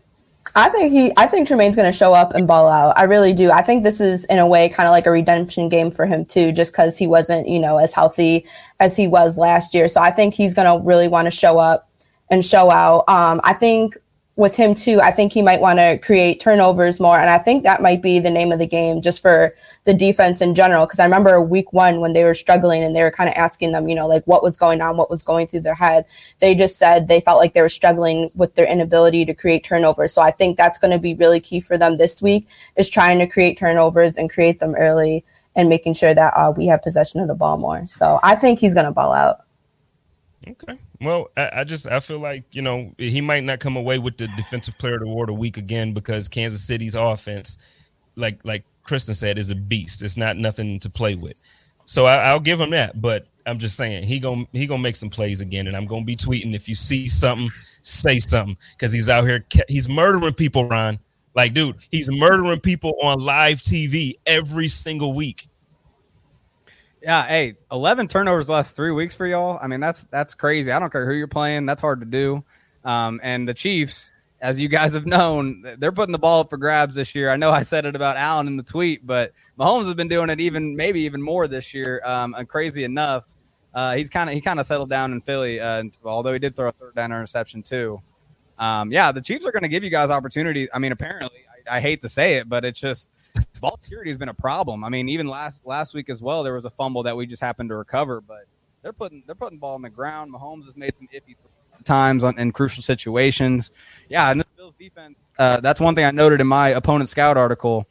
[0.56, 2.96] I think he, I think Tremaine's going to show up and ball out.
[2.98, 3.50] I really do.
[3.50, 6.26] I think this is in a way kind of like a redemption game for him
[6.26, 8.46] too, just because he wasn't, you know, as healthy
[8.80, 9.88] as he was last year.
[9.88, 11.90] So I think he's going to really want to show up
[12.30, 13.06] and show out.
[13.08, 13.96] Um, I think
[14.36, 17.20] with him too, I think he might want to create turnovers more.
[17.20, 20.42] And I think that might be the name of the game just for the defense
[20.42, 20.88] in general.
[20.88, 23.74] Cause I remember week one when they were struggling and they were kind of asking
[23.74, 26.06] them, you know, like what was going on, what was going through their head.
[26.40, 30.14] They just said they felt like they were struggling with their inability to create turnovers.
[30.14, 33.20] So I think that's going to be really key for them this week is trying
[33.20, 35.24] to create turnovers and create them early
[35.56, 37.86] and making sure that uh, we have possession of the ball more.
[37.88, 39.43] So I think he's going to ball out.
[40.48, 40.78] Okay.
[41.00, 44.18] Well, I, I, just I feel like you know he might not come away with
[44.18, 48.66] the defensive player of the award a week again because Kansas City's offense, like like
[48.84, 50.02] Kristen said, is a beast.
[50.02, 51.40] It's not nothing to play with.
[51.86, 53.02] So I, will give him that.
[53.02, 56.06] But I'm just saying he gonna he gonna make some plays again, and I'm gonna
[56.06, 57.50] be tweeting if you see something,
[57.82, 60.68] say something because he's out here he's murdering people.
[60.68, 61.00] Ron,
[61.36, 65.48] like dude, he's murdering people on live TV every single week.
[67.04, 69.60] Yeah, hey, eleven turnovers last three weeks for y'all.
[69.62, 70.72] I mean, that's that's crazy.
[70.72, 72.46] I don't care who you're playing; that's hard to do.
[72.86, 76.56] Um, and the Chiefs, as you guys have known, they're putting the ball up for
[76.56, 77.30] grabs this year.
[77.30, 80.30] I know I said it about Allen in the tweet, but Mahomes has been doing
[80.30, 82.02] it even maybe even more this year.
[82.06, 83.26] Um, and crazy enough,
[83.74, 86.56] uh, he's kind of he kind of settled down in Philly, uh, although he did
[86.56, 88.02] throw a third down interception too.
[88.58, 90.70] Um, yeah, the Chiefs are going to give you guys opportunities.
[90.74, 93.10] I mean, apparently, I, I, hate to say it, but it's just
[93.62, 94.84] ball security has been a problem.
[94.84, 97.42] I mean, even last last week as well, there was a fumble that we just
[97.42, 98.46] happened to recover, but
[98.82, 100.34] they're putting they're putting the ball on the ground.
[100.34, 101.36] Mahomes has made some iffy
[101.84, 103.72] times on, in crucial situations.
[104.10, 105.18] Yeah, and this Bills defense.
[105.38, 107.88] Uh, that's one thing I noted in my opponent scout article.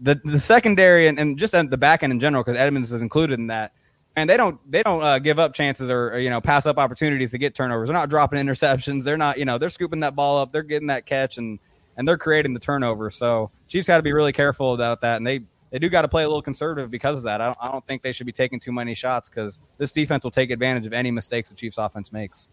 [0.00, 3.38] The the secondary and, and just the back end in general, because Edmunds is included
[3.38, 3.72] in that
[4.16, 6.78] and they don't they don't uh, give up chances or, or, you know pass up
[6.78, 7.88] opportunities to get turnovers.
[7.88, 9.04] They're not dropping interceptions.
[9.04, 10.52] They're not you know they're scooping that ball up.
[10.52, 11.58] They're getting that catch and
[11.96, 13.10] and they're creating the turnover.
[13.10, 16.08] So Chiefs got to be really careful about that, and they they do got to
[16.08, 17.40] play a little conservative because of that.
[17.40, 20.22] I don't, I don't think they should be taking too many shots because this defense
[20.22, 22.48] will take advantage of any mistakes the Chiefs offense makes.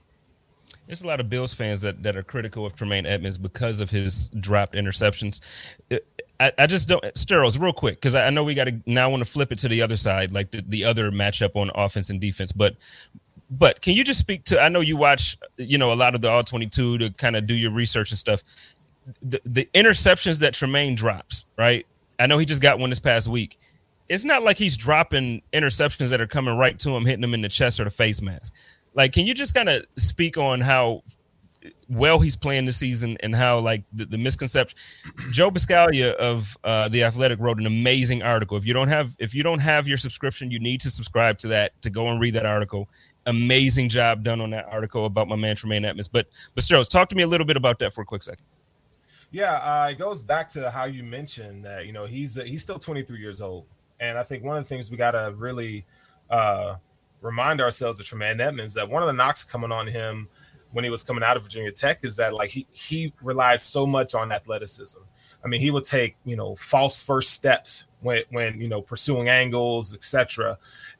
[0.87, 3.89] There's a lot of Bills fans that, that are critical of Tremaine Edmunds because of
[3.89, 5.41] his dropped interceptions.
[6.39, 9.09] I, I just don't Steros real quick because I, I, know we got to now
[9.09, 12.09] want to flip it to the other side, like the, the other matchup on offense
[12.09, 12.51] and defense.
[12.51, 12.77] But
[13.51, 14.61] but can you just speak to?
[14.61, 17.35] I know you watch you know a lot of the all twenty two to kind
[17.35, 18.41] of do your research and stuff.
[19.21, 21.85] The interceptions that Tremaine drops, right?
[22.19, 23.57] I know he just got one this past week.
[24.09, 27.41] It's not like he's dropping interceptions that are coming right to him, hitting him in
[27.41, 28.53] the chest or the face mask.
[28.95, 31.03] Like, can you just kind of speak on how
[31.89, 34.77] well he's playing this season and how like the, the misconception
[35.31, 39.35] joe buscaglia of uh, the athletic wrote an amazing article if you don't have if
[39.35, 42.33] you don't have your subscription you need to subscribe to that to go and read
[42.33, 42.87] that article
[43.25, 47.09] amazing job done on that article about my man tremaine edmunds but but Sterling, talk
[47.09, 48.45] to me a little bit about that for a quick second
[49.31, 52.61] yeah uh, it goes back to how you mentioned that you know he's uh, he's
[52.61, 53.65] still 23 years old
[53.99, 55.85] and i think one of the things we got to really
[56.29, 56.75] uh,
[57.21, 60.27] remind ourselves of tremaine edmunds that one of the knocks coming on him
[60.71, 63.85] when he was coming out of Virginia Tech is that like he he relied so
[63.85, 64.99] much on athleticism.
[65.43, 69.29] I mean, he would take you know false first steps when when you know pursuing
[69.29, 70.57] angles, etc.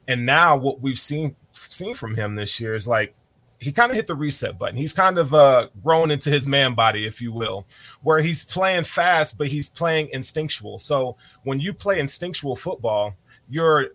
[0.08, 3.14] And now what we've seen seen from him this year is like
[3.60, 4.78] he kind of hit the reset button.
[4.78, 7.66] He's kind of uh, grown into his man body, if you will,
[8.02, 10.80] where he's playing fast, but he's playing instinctual.
[10.80, 13.16] So when you play instinctual football,
[13.50, 13.90] your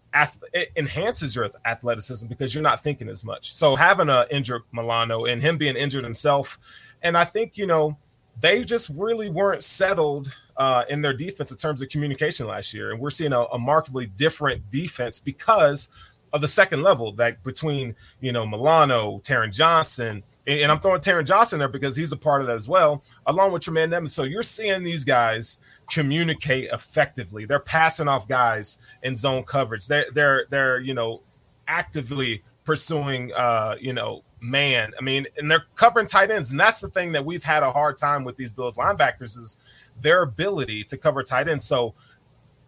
[0.53, 3.55] it enhances your athleticism because you're not thinking as much.
[3.55, 6.59] So having a injured Milano and him being injured himself,
[7.03, 7.97] and I think you know
[8.41, 12.91] they just really weren't settled uh, in their defense in terms of communication last year,
[12.91, 15.89] and we're seeing a, a markedly different defense because
[16.35, 21.01] of the second level that between you know Milano, Taron Johnson, and, and I'm throwing
[21.01, 24.13] Taron Johnson there because he's a part of that as well, along with Tremaine Edmunds.
[24.13, 27.47] So you're seeing these guys communicate effectively.
[27.47, 29.87] They're passing off guys in zone coverage.
[29.87, 31.23] They're they're they're you know
[31.69, 34.93] actively pursuing uh you know man.
[34.99, 37.71] I mean, and they're covering tight ends, and that's the thing that we've had a
[37.71, 39.59] hard time with these Bills linebackers is
[40.01, 41.65] their ability to cover tight ends.
[41.65, 41.95] So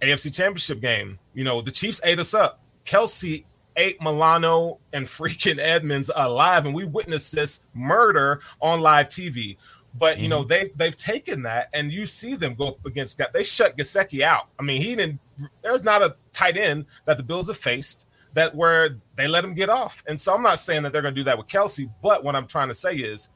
[0.00, 2.60] AFC Championship game, you know, the Chiefs ate us up.
[2.86, 3.44] Kelce
[3.76, 9.56] ate Milano and freaking Edmunds alive, and we witnessed this murder on live TV.
[9.98, 10.30] But you mm-hmm.
[10.30, 13.18] know they they've taken that, and you see them go up against.
[13.18, 13.32] That.
[13.32, 14.48] They shut Gesicki out.
[14.58, 15.20] I mean, he didn't.
[15.62, 19.54] There's not a tight end that the Bills have faced that where they let him
[19.54, 20.04] get off.
[20.06, 22.36] And so I'm not saying that they're going to do that with Kelce, but what
[22.36, 23.30] I'm trying to say is,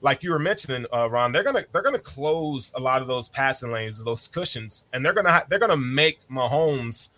[0.00, 3.28] like you were mentioning, uh, Ron, they're gonna they're gonna close a lot of those
[3.28, 7.10] passing lanes, those cushions, and they're gonna they're gonna make Mahomes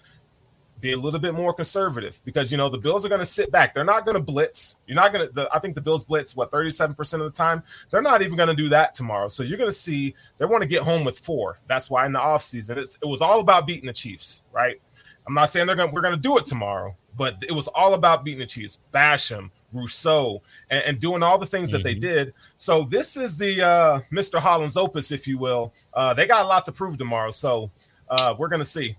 [0.80, 3.50] be a little bit more conservative because you know the Bills are going to sit
[3.50, 3.74] back.
[3.74, 4.76] They're not going to blitz.
[4.86, 5.48] You're not going to.
[5.52, 7.62] I think the Bills blitz what 37 percent of the time.
[7.90, 9.28] They're not even going to do that tomorrow.
[9.28, 11.58] So you're going to see they want to get home with four.
[11.66, 14.80] That's why in the offseason it was all about beating the Chiefs, right?
[15.26, 15.92] I'm not saying they're going.
[15.92, 18.78] We're going to do it tomorrow, but it was all about beating the Chiefs.
[18.94, 21.78] Basham, Rousseau, and, and doing all the things mm-hmm.
[21.78, 22.00] that they mm-hmm.
[22.00, 22.34] did.
[22.56, 24.38] So this is the uh, Mr.
[24.38, 25.74] Holland's opus, if you will.
[25.92, 27.30] Uh, they got a lot to prove tomorrow.
[27.30, 27.70] So
[28.08, 28.96] uh, we're going to see.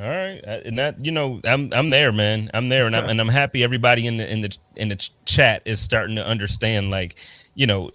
[0.00, 2.50] All right, and that you know, I'm I'm there, man.
[2.54, 3.62] I'm there, and I'm and I'm happy.
[3.62, 6.90] Everybody in the in the in the chat is starting to understand.
[6.90, 7.18] Like,
[7.54, 7.90] you know,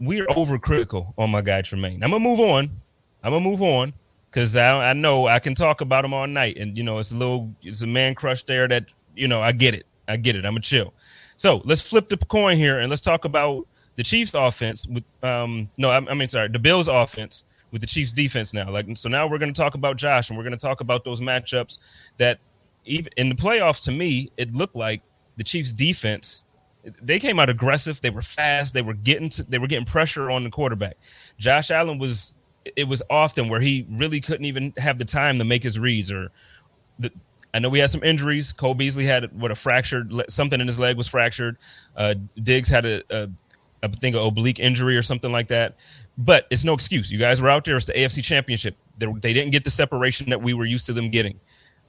[0.00, 2.02] we're overcritical on my guy Tremaine.
[2.02, 2.70] I'm gonna move on.
[3.22, 3.92] I'm gonna move on
[4.30, 7.12] because I I know I can talk about him all night, and you know, it's
[7.12, 9.86] a little it's a man crush there that you know I get it.
[10.08, 10.44] I get it.
[10.44, 10.92] I'm a chill.
[11.36, 14.86] So let's flip the coin here and let's talk about the Chiefs' offense.
[14.86, 17.44] With um, no, I, I mean, sorry, the Bills' offense
[17.76, 18.70] with the Chiefs defense now.
[18.70, 21.04] Like so now we're going to talk about Josh and we're going to talk about
[21.04, 21.76] those matchups
[22.16, 22.38] that
[22.86, 25.02] even in the playoffs to me it looked like
[25.36, 26.44] the Chiefs defense
[27.02, 30.30] they came out aggressive, they were fast, they were getting to, they were getting pressure
[30.30, 30.96] on the quarterback.
[31.38, 32.36] Josh Allen was
[32.74, 36.10] it was often where he really couldn't even have the time to make his reads
[36.10, 36.30] or
[36.98, 37.12] the
[37.54, 38.52] I know we had some injuries.
[38.52, 41.56] Cole Beasley had what a fractured something in his leg was fractured.
[41.96, 43.28] Uh, Diggs had a, a
[43.82, 45.76] I think an oblique injury or something like that.
[46.18, 47.12] But it's no excuse.
[47.12, 47.76] You guys were out there.
[47.76, 48.76] It's the AFC Championship.
[48.98, 51.38] They, they didn't get the separation that we were used to them getting.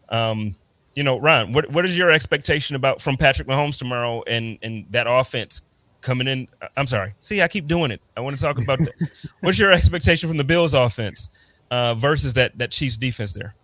[0.09, 0.55] Um,
[0.95, 4.85] you know, Ron, what what is your expectation about from Patrick Mahomes tomorrow and and
[4.89, 5.61] that offense
[6.01, 6.47] coming in?
[6.75, 7.13] I'm sorry.
[7.19, 8.01] See, I keep doing it.
[8.17, 8.93] I want to talk about that.
[9.41, 11.29] What's your expectation from the Bills offense
[11.69, 13.55] uh, versus that that Chiefs defense there?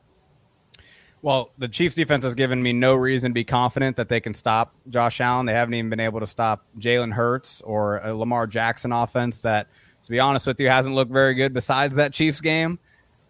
[1.23, 4.33] Well, the Chiefs defense has given me no reason to be confident that they can
[4.33, 5.45] stop Josh Allen.
[5.45, 9.69] They haven't even been able to stop Jalen Hurts or a Lamar Jackson offense that,
[10.03, 12.79] to be honest with you, hasn't looked very good besides that Chiefs game.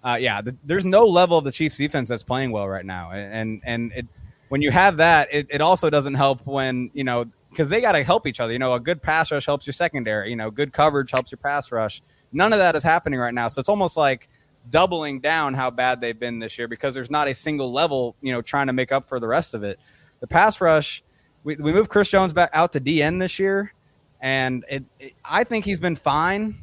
[0.04, 3.12] Uh, yeah, the, there's no level of the Chiefs defense that's playing well right now.
[3.12, 4.08] And and it,
[4.50, 7.94] when you have that, it, it also doesn't help when, you know, because they got
[7.94, 8.52] to help each other.
[8.52, 11.38] You know, a good pass rush helps your secondary, you know, good coverage helps your
[11.38, 12.02] pass rush.
[12.32, 13.48] None of that is happening right now.
[13.48, 14.28] So it's almost like–
[14.70, 18.32] doubling down how bad they've been this year because there's not a single level, you
[18.32, 19.80] know, trying to make up for the rest of it.
[20.20, 21.04] The pass rush,
[21.44, 23.74] we, we moved Chris Jones back out to DE this year,
[24.22, 26.63] and it, it, I think he's been fine,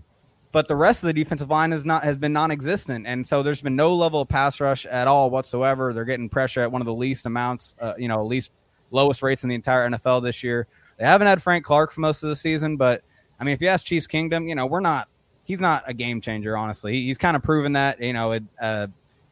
[0.52, 3.60] but the rest of the defensive line is not has been non-existent, and so there's
[3.60, 5.92] been no level of pass rush at all whatsoever.
[5.92, 8.52] They're getting pressure at one of the least amounts, uh, you know, least
[8.90, 10.66] lowest rates in the entire NFL this year.
[10.98, 13.02] They haven't had Frank Clark for most of the season, but
[13.38, 15.08] I mean, if you ask Chiefs Kingdom, you know, we're not
[15.44, 16.56] he's not a game changer.
[16.56, 18.00] Honestly, he's kind of proven that.
[18.00, 18.86] You know, it, uh,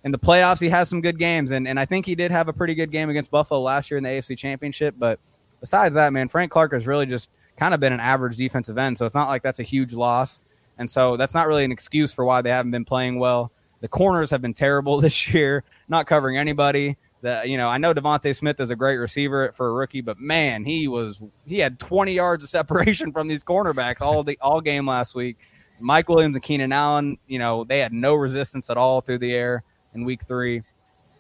[0.05, 2.49] in the playoffs, he has some good games, and and I think he did have
[2.49, 4.95] a pretty good game against Buffalo last year in the AFC Championship.
[4.99, 5.21] But
[5.61, 8.99] besides that, man, Frank Clark has really just kind of been an average defensive end.
[8.99, 10.43] So it's not like that's a huge loss,
[10.79, 13.53] and so that's not really an excuse for why they haven't been playing well.
[13.81, 16.97] The corners have been terrible this year, not covering anybody.
[17.21, 20.21] The, you know, I know DeVonta Smith is a great receiver for a rookie, but
[20.21, 24.61] man, he was he had 20 yards of separation from these cornerbacks all the all
[24.61, 25.37] game last week.
[25.81, 29.33] Mike Williams and Keenan Allen, you know, they had no resistance at all through the
[29.33, 29.63] air
[29.95, 30.63] in week three.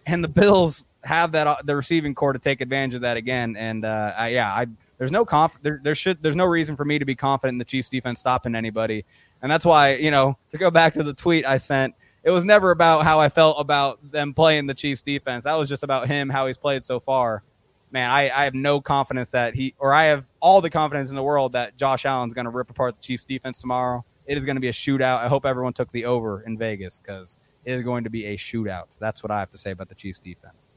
[0.07, 3.57] And the Bills have that the receiving corps to take advantage of that again.
[3.57, 4.67] And uh, I, yeah, I
[4.99, 7.59] there's no conf there, there should there's no reason for me to be confident in
[7.59, 9.05] the Chiefs defense stopping anybody.
[9.43, 12.45] And that's why, you know, to go back to the tweet I sent, it was
[12.45, 15.45] never about how I felt about them playing the Chiefs defense.
[15.45, 17.43] That was just about him, how he's played so far.
[17.91, 21.17] Man, I, I have no confidence that he, or I have all the confidence in
[21.17, 24.05] the world that Josh Allen's going to rip apart the Chiefs defense tomorrow.
[24.27, 25.21] It is going to be a shootout.
[25.21, 28.37] I hope everyone took the over in Vegas because it is going to be a
[28.37, 28.99] shootout.
[28.99, 30.73] That's what I have to say about the Chiefs defense.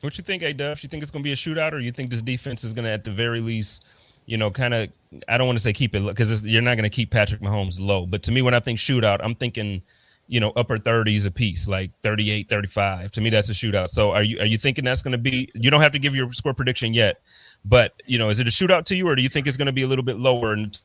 [0.00, 0.82] What you think, A Duff?
[0.82, 2.84] You think it's going to be a shootout, or you think this defense is going
[2.84, 3.86] to, at the very least,
[4.28, 4.90] you know, kind of?
[5.26, 7.80] I don't want to say keep it because you're not going to keep Patrick Mahomes
[7.80, 8.04] low.
[8.04, 9.80] But to me, when I think shootout, I'm thinking,
[10.26, 13.10] you know, upper 30s a piece, like 38, 35.
[13.12, 13.88] To me, that's a shootout.
[13.88, 15.50] So are you are you thinking that's going to be?
[15.54, 17.22] You don't have to give your score prediction yet,
[17.64, 19.66] but you know, is it a shootout to you, or do you think it's going
[19.66, 20.78] to be a little bit lower in the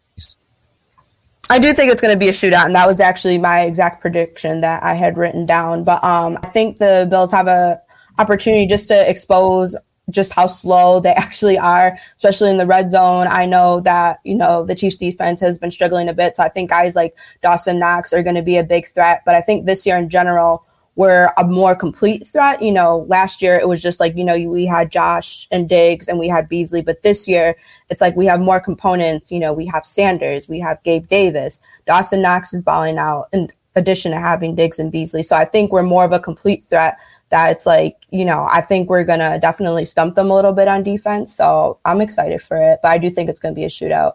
[1.50, 4.00] I do think it's going to be a shootout, and that was actually my exact
[4.00, 5.84] prediction that I had written down.
[5.84, 7.82] But um, I think the Bills have a
[8.18, 9.76] opportunity just to expose
[10.10, 13.28] just how slow they actually are, especially in the red zone.
[13.28, 16.50] I know that you know the Chiefs defense has been struggling a bit, so I
[16.50, 19.22] think guys like Dawson Knox are going to be a big threat.
[19.26, 22.62] But I think this year in general, we're a more complete threat.
[22.62, 26.08] You know, last year it was just like, you know, we had Josh and Diggs
[26.08, 27.56] and we had Beasley, but this year
[27.90, 29.32] it's like we have more components.
[29.32, 33.52] You know, we have Sanders, we have Gabe Davis, Dawson Knox is balling out in
[33.76, 35.24] addition to having Diggs and Beasley.
[35.24, 36.98] So I think we're more of a complete threat
[37.34, 40.54] that it's like, you know, I think we're going to definitely stump them a little
[40.54, 41.34] bit on defense.
[41.34, 44.14] So I'm excited for it, but I do think it's going to be a shootout.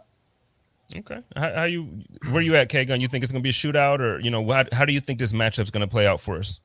[0.96, 1.20] Okay.
[1.36, 1.88] How, how you,
[2.30, 3.00] where you at, K-Gun?
[3.00, 5.00] You think it's going to be a shootout or, you know, how, how do you
[5.00, 6.60] think this matchup's going to play out for us?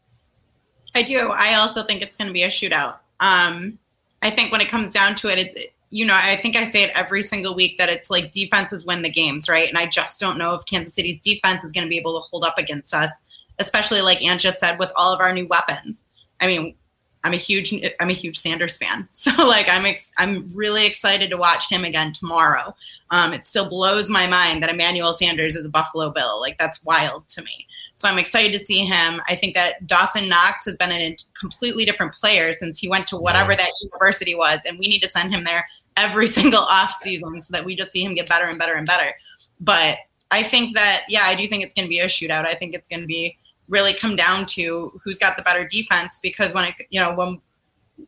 [0.94, 1.32] I do.
[1.34, 2.98] I also think it's going to be a shootout.
[3.20, 3.80] Um,
[4.22, 6.84] I think when it comes down to it, it, you know, I think I say
[6.84, 9.68] it every single week that it's like defenses win the games, right?
[9.68, 12.28] And I just don't know if Kansas City's defense is going to be able to
[12.32, 13.10] hold up against us,
[13.58, 16.04] especially like Ant just said, with all of our new weapons.
[16.40, 16.76] I mean,
[17.24, 21.30] I'm a huge I'm a huge Sanders fan, so like I'm ex- I'm really excited
[21.30, 22.76] to watch him again tomorrow.
[23.12, 26.40] Um, it still blows my mind that Emmanuel Sanders is a Buffalo Bill.
[26.40, 27.68] Like that's wild to me.
[27.96, 29.22] So I'm excited to see him.
[29.30, 33.18] I think that Dawson Knox has been a completely different player since he went to
[33.18, 35.66] whatever that university was, and we need to send him there
[35.96, 38.88] every single off season so that we just see him get better and better and
[38.88, 39.14] better.
[39.62, 40.00] But
[40.32, 42.46] I think that yeah, I do think it's going to be a shootout.
[42.46, 43.38] I think it's going to be
[43.70, 47.42] really come down to who's got the better defense because when it you know when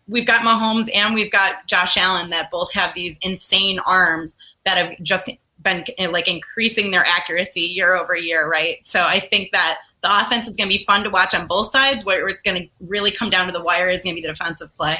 [0.07, 4.35] we've got Mahomes and we've got Josh Allen that both have these insane arms
[4.65, 5.31] that have just
[5.63, 8.77] been like increasing their accuracy year over year, right?
[8.83, 11.71] So I think that the offense is going to be fun to watch on both
[11.71, 12.05] sides.
[12.05, 14.33] Where it's going to really come down to the wire is going to be the
[14.33, 14.95] defensive play.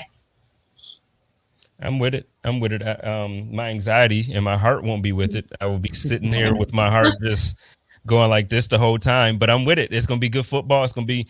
[1.80, 2.28] I'm with it.
[2.44, 3.06] I'm with it.
[3.06, 5.52] um, my anxiety and my heart won't be with it.
[5.60, 7.58] I will be sitting here with my heart just
[8.06, 9.38] going like this the whole time.
[9.38, 9.92] But I'm with it.
[9.92, 10.84] It's going to be good football.
[10.84, 11.28] It's going to be.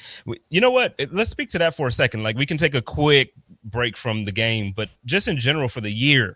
[0.50, 1.00] You know what?
[1.12, 2.24] Let's speak to that for a second.
[2.24, 5.82] Like we can take a quick break from the game, but just in general for
[5.82, 6.36] the year,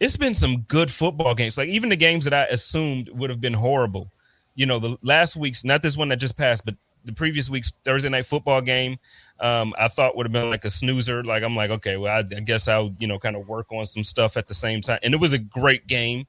[0.00, 1.56] it's been some good football games.
[1.56, 4.10] Like even the games that I assumed would have been horrible.
[4.54, 6.74] You know, the last week's not this one that just passed, but
[7.04, 8.96] the previous week's Thursday night football game,
[9.40, 11.22] um, I thought would have been like a snoozer.
[11.22, 13.86] Like I'm like, okay, well, I, I guess I'll you know kind of work on
[13.86, 14.98] some stuff at the same time.
[15.02, 16.26] And it was a great game.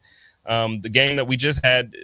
[0.47, 1.95] Um, the game that we just had,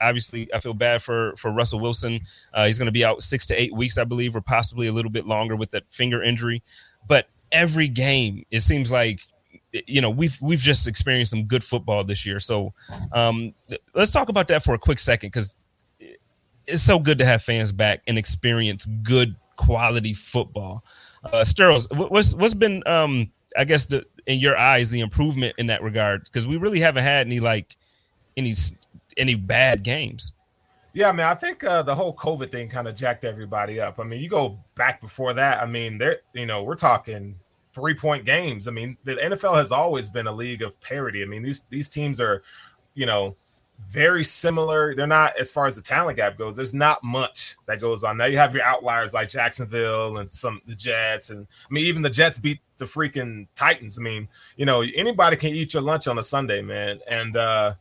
[0.00, 2.20] obviously, I feel bad for for Russell Wilson.
[2.52, 4.92] Uh, he's going to be out six to eight weeks, I believe, or possibly a
[4.92, 6.62] little bit longer with that finger injury.
[7.06, 9.20] But every game, it seems like
[9.72, 12.40] you know we've we've just experienced some good football this year.
[12.40, 12.72] So
[13.12, 13.54] um,
[13.94, 15.56] let's talk about that for a quick second because
[16.66, 20.84] it's so good to have fans back and experience good quality football.
[21.24, 25.66] Uh, Sterls, what's what's been um, I guess the in your eyes the improvement in
[25.68, 27.76] that regard because we really haven't had any like
[28.38, 28.54] any
[29.16, 30.32] any bad games.
[30.94, 34.00] Yeah, I mean, I think uh, the whole COVID thing kind of jacked everybody up.
[34.00, 35.62] I mean, you go back before that.
[35.62, 37.36] I mean, there, you know, we're talking
[37.74, 38.66] three point games.
[38.66, 41.22] I mean, the NFL has always been a league of parity.
[41.22, 42.42] I mean, these these teams are,
[42.94, 43.36] you know,
[43.86, 44.94] very similar.
[44.94, 46.56] They're not as far as the talent gap goes.
[46.56, 48.16] There's not much that goes on.
[48.16, 52.02] Now you have your outliers like Jacksonville and some the Jets, and I mean, even
[52.02, 53.98] the Jets beat the freaking Titans.
[53.98, 54.26] I mean,
[54.56, 57.36] you know, anybody can eat your lunch on a Sunday, man, and.
[57.36, 57.74] uh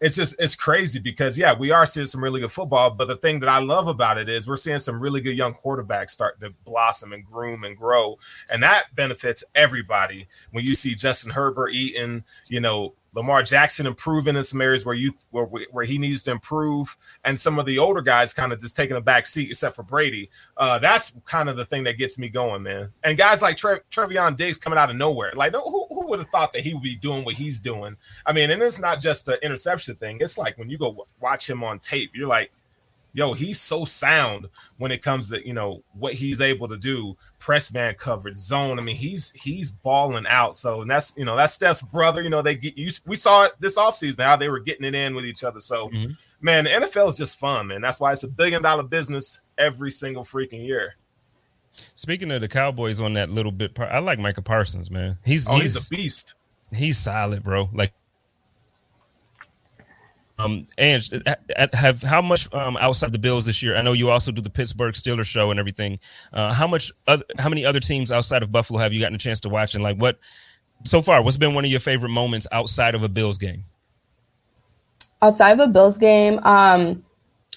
[0.00, 3.16] it's just it's crazy because yeah, we are seeing some really good football, but the
[3.16, 6.40] thing that I love about it is we're seeing some really good young quarterbacks starting
[6.42, 8.18] to blossom and groom and grow,
[8.50, 10.28] and that benefits everybody.
[10.52, 14.94] When you see Justin Herbert eating, you know, Lamar Jackson improving in some areas where
[14.94, 18.60] you where where he needs to improve, and some of the older guys kind of
[18.60, 20.30] just taking a back seat, except for Brady.
[20.56, 22.90] Uh, that's kind of the thing that gets me going, man.
[23.02, 26.30] And guys like Tre- Trevon Diggs coming out of nowhere, like who, who would have
[26.30, 27.96] thought that he would be doing what he's doing?
[28.26, 30.18] I mean, and it's not just the interception thing.
[30.20, 32.50] It's like when you go watch him on tape, you're like,
[33.12, 37.16] yo, he's so sound when it comes to you know what he's able to do,
[37.38, 38.78] press man coverage, zone.
[38.78, 40.56] I mean, he's he's balling out.
[40.56, 42.22] So and that's you know that's Steph's brother.
[42.22, 42.90] You know they get you.
[43.06, 45.60] We saw it this offseason how they were getting it in with each other.
[45.60, 46.12] So mm-hmm.
[46.40, 47.80] man, the NFL is just fun, man.
[47.80, 50.94] That's why it's a billion dollar business every single freaking year.
[51.94, 55.18] Speaking of the Cowboys on that little bit, I like Micah Parsons, man.
[55.24, 56.34] He's oh, he's, he's a beast.
[56.74, 57.68] He's solid, bro.
[57.72, 57.92] Like
[60.38, 61.02] um, and
[61.72, 63.76] have how much um, outside the Bills this year?
[63.76, 65.98] I know you also do the Pittsburgh Steelers show and everything.
[66.32, 66.92] Uh, how much?
[67.08, 69.74] Other, how many other teams outside of Buffalo have you gotten a chance to watch?
[69.74, 70.18] And like, what
[70.84, 71.22] so far?
[71.24, 73.62] What's been one of your favorite moments outside of a Bills game?
[75.20, 77.04] Outside of a Bills game, um,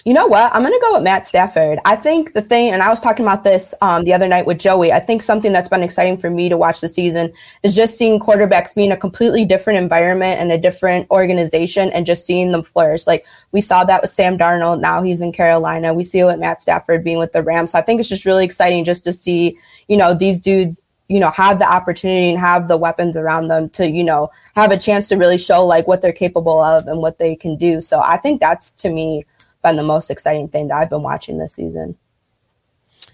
[0.04, 0.52] you know what?
[0.52, 1.78] I'm going to go with Matt Stafford.
[1.84, 4.58] I think the thing, and I was talking about this um, the other night with
[4.58, 4.92] Joey.
[4.92, 7.32] I think something that's been exciting for me to watch the season
[7.62, 12.04] is just seeing quarterbacks be in a completely different environment and a different organization and
[12.04, 13.06] just seeing them flourish.
[13.06, 14.80] Like we saw that with Sam Darnold.
[14.80, 15.94] Now he's in Carolina.
[15.94, 17.70] We see it with Matt Stafford being with the Rams.
[17.70, 21.20] So I think it's just really exciting just to see, you know, these dudes, you
[21.20, 24.78] know, have the opportunity and have the weapons around them to, you know, have a
[24.78, 27.80] chance to really show like what they're capable of and what they can do.
[27.80, 29.26] So I think that's to me
[29.62, 31.96] been the most exciting thing that I've been watching this season.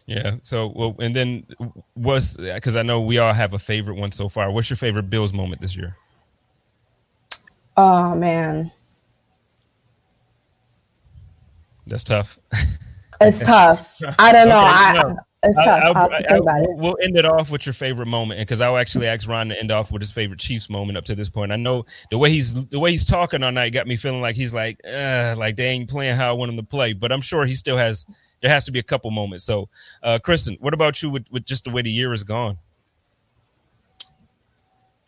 [0.06, 0.36] Yeah.
[0.42, 1.46] So, well, and then
[1.94, 4.50] what's because I know we all have a favorite one so far.
[4.50, 5.96] What's your favorite Bills moment this year?
[7.76, 8.72] Oh man,
[11.86, 12.38] that's tough.
[13.20, 14.00] It's tough.
[14.18, 14.56] I don't know.
[14.56, 15.96] Okay, I, it's tough.
[15.96, 19.28] I'll, I'll, I'll, we'll end it off with your favorite moment, because I'll actually ask
[19.28, 21.52] Ron to end off with his favorite Chiefs moment up to this point.
[21.52, 24.36] I know the way he's the way he's talking all night got me feeling like
[24.36, 26.92] he's like, uh, like they ain't playing how I want him to play.
[26.92, 28.04] But I'm sure he still has.
[28.40, 29.44] There has to be a couple moments.
[29.44, 29.68] So,
[30.02, 32.56] uh, Kristen, what about you with, with just the way the year is gone?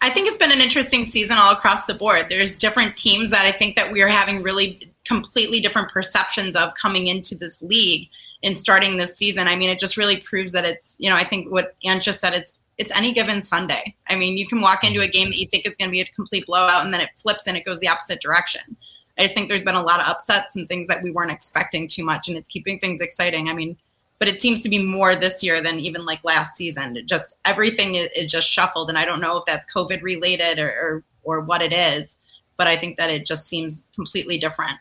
[0.03, 2.27] I think it's been an interesting season all across the board.
[2.29, 6.75] There's different teams that I think that we are having really completely different perceptions of
[6.75, 8.09] coming into this league
[8.43, 9.49] and starting this season.
[9.49, 12.21] I mean, it just really proves that it's, you know, I think what Ant just
[12.21, 13.95] said, it's it's any given Sunday.
[14.09, 16.01] I mean, you can walk into a game that you think is going to be
[16.01, 18.75] a complete blowout and then it flips and it goes the opposite direction.
[19.19, 21.89] I just think there's been a lot of upsets and things that we weren't expecting
[21.89, 23.51] too much, and it's keeping things exciting.
[23.51, 23.77] I mean,
[24.19, 26.97] but it seems to be more this year than even like last season.
[26.97, 30.59] It just everything is, is just shuffled, and I don't know if that's COVID related
[30.59, 32.17] or, or or what it is,
[32.57, 34.79] but I think that it just seems completely different.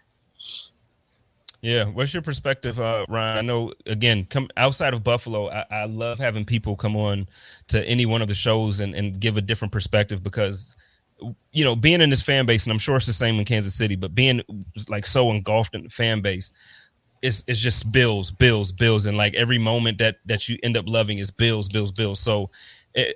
[1.61, 3.37] Yeah, what's your perspective, uh, Ryan?
[3.37, 7.27] I know again, come outside of Buffalo, I, I, love having people come on
[7.67, 10.77] to any one of the shows and, and give a different perspective because
[11.51, 13.75] you know, being in this fan base, and I'm sure it's the same in Kansas
[13.75, 14.41] City, but being
[14.87, 16.51] like so engulfed in the fan base,
[17.21, 20.87] it's it's just bills, bills, bills, and like every moment that that you end up
[20.87, 22.19] loving is bills, bills, bills.
[22.19, 22.49] So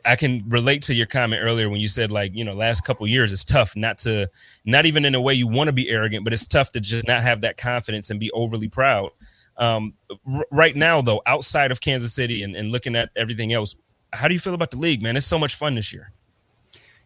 [0.06, 3.08] I can relate to your comment earlier when you said like you know last couple
[3.08, 4.30] years it's tough not to
[4.66, 7.08] not even in a way you want to be arrogant, but it's tough to just
[7.08, 9.10] not have that confidence and be overly proud.
[9.58, 9.94] Um,
[10.32, 13.76] r- right now though, outside of Kansas City and, and looking at everything else,
[14.14, 15.18] how do you feel about the league, man?
[15.18, 16.12] It's so much fun this year.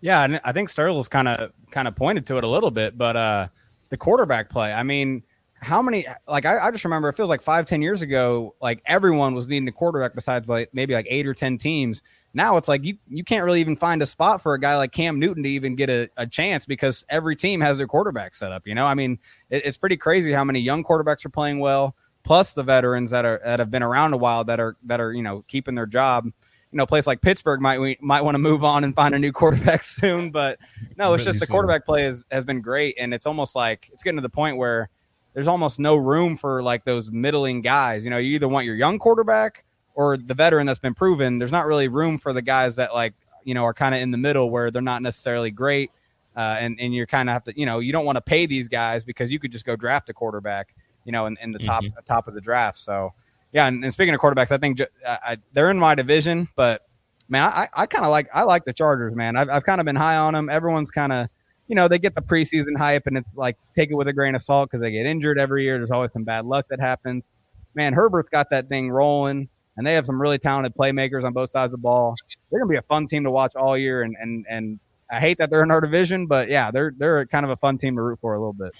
[0.02, 2.98] Yeah, and I think Sterl's kind of kind of pointed to it a little bit,
[2.98, 3.48] but uh,
[3.90, 4.72] the quarterback play.
[4.72, 5.24] I mean,
[5.62, 6.06] how many?
[6.28, 9.48] Like I, I, just remember it feels like five, ten years ago, like everyone was
[9.48, 12.04] needing a quarterback besides like maybe like eight or ten teams.
[12.38, 14.92] Now it's like you you can't really even find a spot for a guy like
[14.92, 18.52] Cam Newton to even get a, a chance because every team has their quarterback set
[18.52, 18.68] up.
[18.68, 19.18] You know, I mean,
[19.50, 23.26] it, it's pretty crazy how many young quarterbacks are playing well, plus the veterans that
[23.26, 25.88] are that have been around a while that are that are you know keeping their
[25.88, 26.32] job
[26.72, 29.16] you know, a place like Pittsburgh might we might want to move on and find
[29.16, 30.30] a new quarterback soon.
[30.30, 30.60] But
[30.96, 33.90] no, it's really just the quarterback play has, has been great, and it's almost like
[33.92, 34.90] it's getting to the point where
[35.34, 38.04] there's almost no room for like those middling guys.
[38.04, 39.64] You know, you either want your young quarterback
[39.98, 41.40] or the veteran that's been proven.
[41.40, 44.12] There's not really room for the guys that like you know are kind of in
[44.12, 45.92] the middle where they're not necessarily great,
[46.38, 48.46] uh, and and you're kind of have to you know you don't want to pay
[48.46, 51.60] these guys because you could just go draft a quarterback, you know, in, in the
[51.60, 52.00] top mm-hmm.
[52.06, 52.78] top of the draft.
[52.78, 53.14] So
[53.52, 56.84] yeah, and, and, speaking of quarterbacks, I think I, I, they're in my division, but
[57.28, 59.36] man, I, I kind of like I like the Chargers, man.
[59.36, 60.50] I've, I've kind of been high on them.
[60.50, 61.28] Everyone's kind of,
[61.68, 64.36] you know, they get the preseason hype, and it's like take it with a grain
[64.36, 65.78] of salt because they get injured every year.
[65.78, 67.32] There's always some bad luck that happens.
[67.74, 71.52] Man, Herbert's got that thing rolling, and they have some really talented playmakers on both
[71.52, 72.16] sides of the ball.
[72.50, 75.38] They're gonna be a fun team to watch all year, and and and I hate
[75.38, 78.02] that they're in our division, but yeah, they're they're kind of a fun team to
[78.02, 78.74] root for a little bit.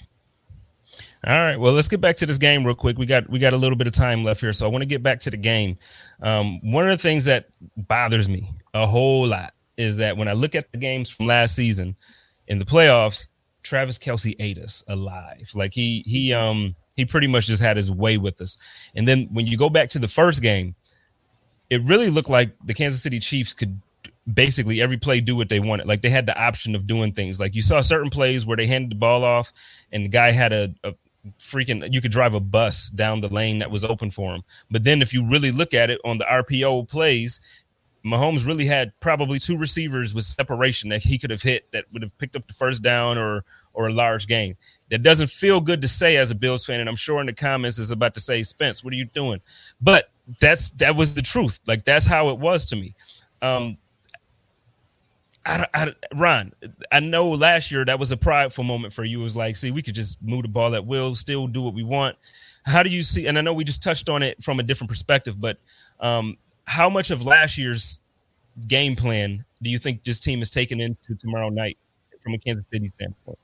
[1.26, 1.56] All right.
[1.56, 2.96] Well, let's get back to this game real quick.
[2.98, 4.86] We got we got a little bit of time left here, so I want to
[4.86, 5.78] get back to the game.
[6.22, 7.46] Um, one of the things that
[7.76, 11.54] bothers me a whole lot is that when I look at the games from last
[11.54, 11.96] season
[12.48, 13.28] in the playoffs,
[13.62, 15.50] Travis Kelce ate us alive.
[15.54, 18.56] Like he he um he pretty much just had his way with us.
[18.96, 20.74] And then when you go back to the first game,
[21.70, 23.80] it really looked like the Kansas City Chiefs could
[24.32, 25.86] basically every play do what they wanted.
[25.86, 27.40] Like they had the option of doing things.
[27.40, 29.52] Like you saw certain plays where they handed the ball off
[29.92, 30.94] and the guy had a, a
[31.38, 34.42] freaking you could drive a bus down the lane that was open for him.
[34.70, 37.40] But then if you really look at it on the RPO plays,
[38.04, 42.02] Mahomes really had probably two receivers with separation that he could have hit that would
[42.02, 43.44] have picked up the first down or
[43.74, 44.56] or a large gain.
[44.90, 47.32] That doesn't feel good to say as a Bills fan, and I'm sure in the
[47.32, 49.40] comments is about to say, Spence, what are you doing?
[49.80, 50.10] But
[50.40, 51.60] that's that was the truth.
[51.66, 52.94] Like that's how it was to me.
[53.42, 53.78] Um,
[55.46, 56.52] I, I, Ron,
[56.92, 59.20] I know last year that was a prideful moment for you.
[59.20, 61.72] It was like, see, we could just move the ball at will, still do what
[61.72, 62.16] we want.
[62.64, 63.26] How do you see?
[63.26, 65.56] And I know we just touched on it from a different perspective, but
[66.00, 68.00] um, how much of last year's
[68.66, 71.78] game plan do you think this team is taking into tomorrow night
[72.22, 73.38] from a Kansas City standpoint?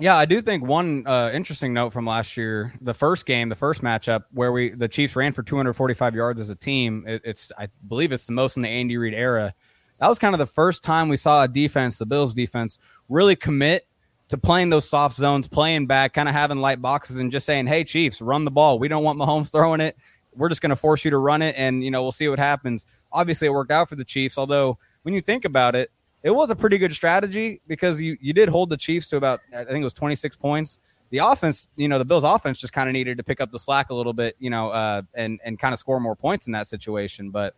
[0.00, 3.54] Yeah, I do think one uh, interesting note from last year, the first game, the
[3.54, 7.04] first matchup, where we the Chiefs ran for 245 yards as a team.
[7.06, 9.54] It, it's I believe it's the most in the Andy Reid era
[10.00, 12.78] that was kind of the first time we saw a defense, the Bills defense,
[13.08, 13.86] really commit
[14.28, 17.66] to playing those soft zones, playing back, kind of having light boxes, and just saying,
[17.66, 18.78] "Hey, Chiefs, run the ball.
[18.78, 19.96] We don't want Mahomes throwing it.
[20.34, 22.38] We're just going to force you to run it, and you know we'll see what
[22.38, 24.38] happens." Obviously, it worked out for the Chiefs.
[24.38, 25.90] Although when you think about it,
[26.22, 29.40] it was a pretty good strategy because you you did hold the Chiefs to about
[29.54, 30.80] I think it was 26 points.
[31.10, 33.58] The offense, you know, the Bills' offense just kind of needed to pick up the
[33.58, 36.52] slack a little bit, you know, uh, and and kind of score more points in
[36.52, 37.54] that situation, but.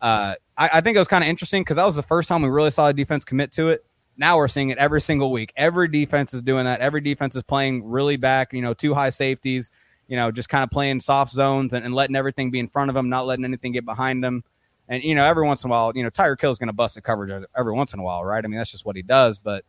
[0.00, 2.40] Uh, I, I, think it was kind of interesting because that was the first time
[2.40, 3.84] we really saw the defense commit to it.
[4.16, 5.52] Now we're seeing it every single week.
[5.56, 6.80] Every defense is doing that.
[6.80, 9.70] Every defense is playing really back, you know, two high safeties,
[10.08, 12.90] you know, just kind of playing soft zones and, and letting everything be in front
[12.90, 14.44] of them, not letting anything get behind them.
[14.88, 16.96] And, you know, every once in a while, you know, Tyreek is going to bust
[16.96, 18.44] the coverage every once in a while, right?
[18.44, 19.38] I mean, that's just what he does.
[19.38, 19.64] But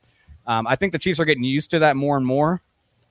[0.45, 2.61] um, I think the Chiefs are getting used to that more and more.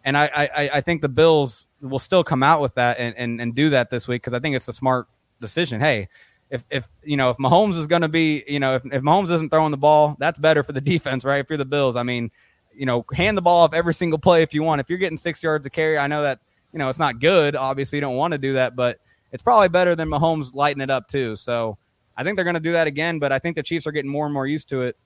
[0.05, 3.41] And I, I, I think the Bills will still come out with that and, and,
[3.41, 5.07] and do that this week because I think it's a smart
[5.41, 5.81] decision.
[5.81, 6.09] Hey,
[6.53, 9.31] if if you know if Mahomes is going to be you know if, if Mahomes
[9.31, 11.39] isn't throwing the ball, that's better for the defense, right?
[11.39, 12.31] If you're the Bills, I mean,
[12.75, 14.81] you know, hand the ball off every single play if you want.
[14.81, 16.41] If you're getting six yards of carry, I know that
[16.73, 17.57] you know it's not good.
[17.57, 18.99] Obviously, you don't want to do that, but
[19.33, 21.37] it's probably better than Mahomes lighting it up too.
[21.37, 21.79] So
[22.23, 24.09] I think they're going to do that again, but I think the Chiefs are getting
[24.09, 24.97] more and more used to it.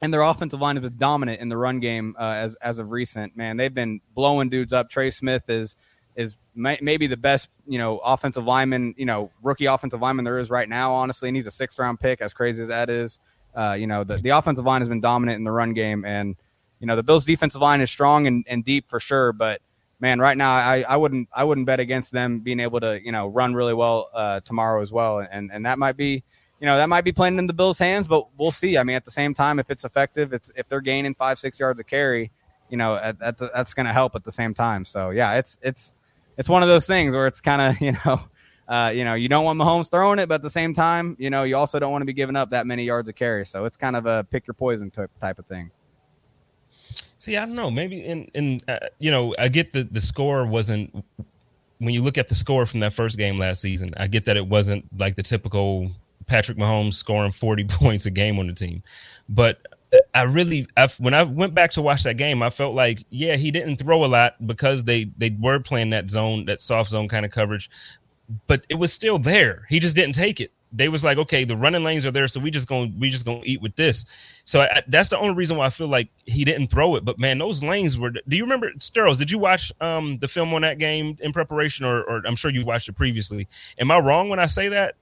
[0.00, 2.92] And their offensive line has been dominant in the run game uh, as as of
[2.92, 3.36] recent.
[3.36, 4.88] Man, they've been blowing dudes up.
[4.88, 5.74] Trey Smith is
[6.14, 10.38] is may, maybe the best, you know, offensive lineman, you know, rookie offensive lineman there
[10.38, 11.28] is right now, honestly.
[11.28, 13.18] And he's a sixth round pick, as crazy as that is.
[13.54, 16.04] Uh, you know, the, the offensive line has been dominant in the run game.
[16.04, 16.36] And,
[16.78, 19.32] you know, the Bills defensive line is strong and, and deep for sure.
[19.32, 19.62] But
[20.00, 23.12] man, right now I, I wouldn't I wouldn't bet against them being able to, you
[23.12, 25.18] know, run really well uh, tomorrow as well.
[25.18, 26.24] And and that might be
[26.62, 28.78] you know that might be playing in the Bills' hands, but we'll see.
[28.78, 31.58] I mean, at the same time, if it's effective, it's if they're gaining five, six
[31.58, 32.30] yards of carry,
[32.70, 34.84] you know, that, that's going to help at the same time.
[34.84, 35.94] So yeah, it's it's
[36.38, 38.20] it's one of those things where it's kind of you know
[38.68, 41.30] uh, you know you don't want Mahomes throwing it, but at the same time you
[41.30, 43.44] know you also don't want to be giving up that many yards of carry.
[43.44, 45.72] So it's kind of a pick your poison type of thing.
[47.16, 47.72] See, I don't know.
[47.72, 51.04] Maybe in in uh, you know I get the the score wasn't
[51.78, 53.90] when you look at the score from that first game last season.
[53.96, 55.90] I get that it wasn't like the typical
[56.26, 58.82] Patrick Mahomes scoring 40 points a game on the team.
[59.28, 59.60] But
[60.14, 63.36] I really, I, when I went back to watch that game, I felt like, yeah,
[63.36, 67.08] he didn't throw a lot because they they were playing that zone, that soft zone
[67.08, 67.68] kind of coverage,
[68.46, 69.66] but it was still there.
[69.68, 70.52] He just didn't take it.
[70.74, 73.10] They was like, okay, the running lanes are there, so we just going to we
[73.10, 74.06] just gonna eat with this.
[74.46, 77.04] So I, that's the only reason why I feel like he didn't throw it.
[77.04, 78.10] But man, those lanes were.
[78.10, 79.18] Do you remember Sterles?
[79.18, 82.50] Did you watch um the film on that game in preparation, or, or I'm sure
[82.50, 83.46] you watched it previously?
[83.78, 84.94] Am I wrong when I say that?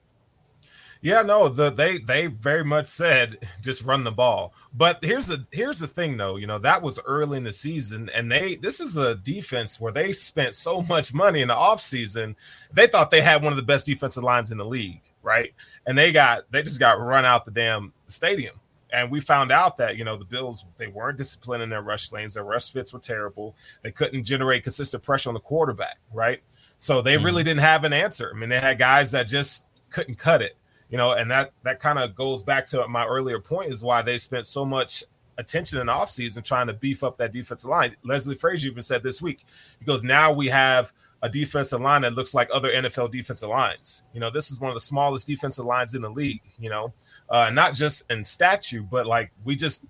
[1.03, 4.53] Yeah, no, the they they very much said just run the ball.
[4.75, 8.09] But here's the here's the thing though, you know, that was early in the season
[8.13, 12.35] and they this is a defense where they spent so much money in the offseason.
[12.71, 15.53] They thought they had one of the best defensive lines in the league, right?
[15.87, 18.55] And they got they just got run out the damn stadium.
[18.93, 22.11] And we found out that, you know, the Bills they weren't disciplined in their rush
[22.11, 23.55] lanes, their rush fits were terrible.
[23.81, 26.41] They couldn't generate consistent pressure on the quarterback, right?
[26.77, 27.25] So they mm-hmm.
[27.25, 28.31] really didn't have an answer.
[28.31, 30.57] I mean, they had guys that just couldn't cut it
[30.91, 34.01] you know, and that that kind of goes back to my earlier point is why
[34.01, 35.03] they spent so much
[35.37, 37.95] attention in the offseason trying to beef up that defensive line.
[38.03, 39.45] Leslie Frazier even said this week,
[39.79, 44.03] he goes, now we have a defensive line that looks like other NFL defensive lines.
[44.13, 46.93] You know, this is one of the smallest defensive lines in the league, you know,
[47.29, 49.85] uh, not just in statue, but like we just,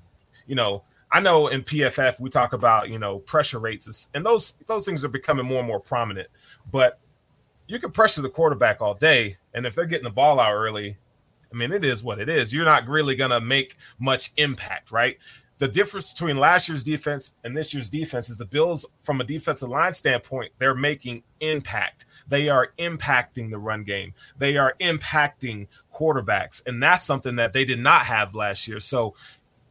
[0.46, 4.56] you know, I know in PFF we talk about, you know, pressure rates and those
[4.68, 6.30] those things are becoming more and more prominent.
[6.72, 7.00] But
[7.68, 10.98] you can pressure the quarterback all day, and if they're getting the ball out early,
[11.52, 12.54] I mean, it is what it is.
[12.54, 15.18] You're not really going to make much impact, right?
[15.58, 19.24] The difference between last year's defense and this year's defense is the Bills, from a
[19.24, 22.06] defensive line standpoint, they're making impact.
[22.28, 24.16] They are impacting the run game.
[24.38, 26.66] They are impacting quarterbacks.
[26.66, 28.80] And that's something that they did not have last year.
[28.80, 29.14] So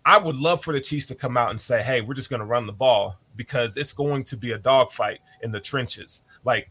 [0.05, 2.41] I would love for the Chiefs to come out and say, hey, we're just going
[2.41, 6.23] to run the ball because it's going to be a dogfight in the trenches.
[6.45, 6.71] Like,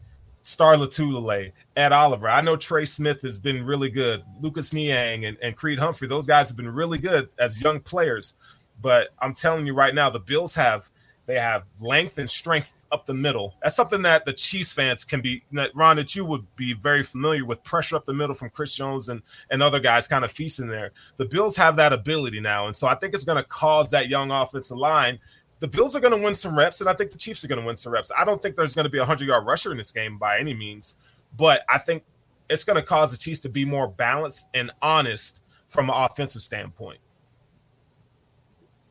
[0.50, 2.28] Star Lotulelei, Ed Oliver.
[2.28, 4.24] I know Trey Smith has been really good.
[4.40, 8.34] Lucas Niang and, and Creed Humphrey, those guys have been really good as young players.
[8.82, 10.90] But I'm telling you right now, the Bills have
[11.26, 13.54] they have length and strength up the middle.
[13.62, 17.04] That's something that the Chiefs fans can be that Ron, that you would be very
[17.04, 20.32] familiar with pressure up the middle from Chris Jones and, and other guys kind of
[20.32, 20.90] feasting there.
[21.18, 22.66] The Bills have that ability now.
[22.66, 25.20] And so I think it's going to cause that young offensive line
[25.60, 27.60] the Bills are going to win some reps, and I think the Chiefs are going
[27.60, 28.10] to win some reps.
[28.16, 30.38] I don't think there's going to be a hundred yard rusher in this game by
[30.38, 30.96] any means,
[31.36, 32.02] but I think
[32.48, 36.42] it's going to cause the Chiefs to be more balanced and honest from an offensive
[36.42, 36.98] standpoint.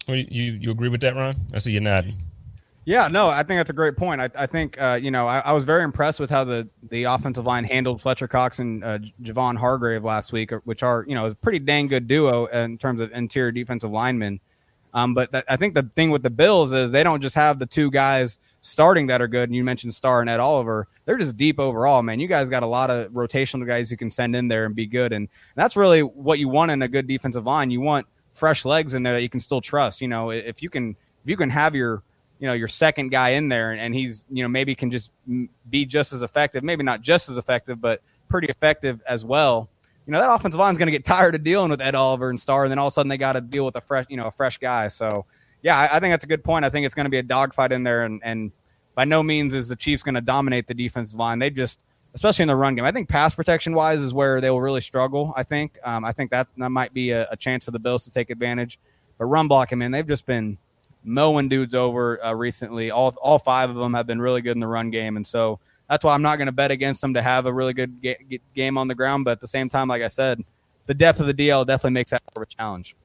[0.08, 1.36] Well, you you agree with that, Ron?
[1.54, 2.16] I see you nodding.
[2.86, 4.22] Yeah, no, I think that's a great point.
[4.22, 7.04] I, I think uh, you know I, I, was very impressed with how the the
[7.04, 11.28] offensive line handled Fletcher Cox and uh, Javon Hargrave last week, which are you know
[11.28, 14.40] a pretty dang good duo in terms of interior defensive linemen.
[14.94, 17.60] Um, but th- I think the thing with the Bills is they don't just have
[17.60, 19.50] the two guys starting that are good.
[19.50, 20.88] And you mentioned Star and Ed Oliver.
[21.06, 22.20] They're just deep overall, man.
[22.20, 24.88] You guys got a lot of rotational guys you can send in there and be
[24.88, 25.14] good.
[25.14, 27.72] And that's really what you want in a good defensive line.
[27.72, 30.02] You want fresh legs in there that you can still trust.
[30.02, 30.92] You know, if you can,
[31.24, 32.04] if you can have your,
[32.40, 35.12] you know, your second guy in there and he's, you know, maybe can just
[35.70, 39.70] be just as effective, maybe not just as effective, but pretty effective as well
[40.06, 42.30] you know that offensive line is going to get tired of dealing with Ed Oliver
[42.30, 44.06] and Star, and then all of a sudden they got to deal with a fresh,
[44.10, 44.88] you know, a fresh guy.
[44.88, 45.26] So,
[45.62, 46.66] yeah, I, I think that's a good point.
[46.66, 48.52] I think it's going to be a dogfight in there, and and
[48.96, 51.40] by no means is the Chiefs going to dominate the defensive line.
[51.40, 51.84] They just,
[52.14, 54.82] especially in the run game, I think pass protection wise is where they will really
[54.82, 55.34] struggle.
[55.38, 58.04] I think, um, I think that that might be a, a, chance for the Bills
[58.06, 58.80] to take advantage.
[59.18, 60.58] But run blocking, man, they've just been
[61.04, 62.92] mowing dudes over uh, recently.
[62.92, 65.60] All all five of them have been really good in the run game, and so
[65.90, 68.40] that's why I'm not going to bet against them to have a really good ga-
[68.56, 69.26] game on the ground.
[69.26, 70.44] But at the same time, like I said,
[70.86, 72.96] the depth of the DL definitely makes that more of a challenge.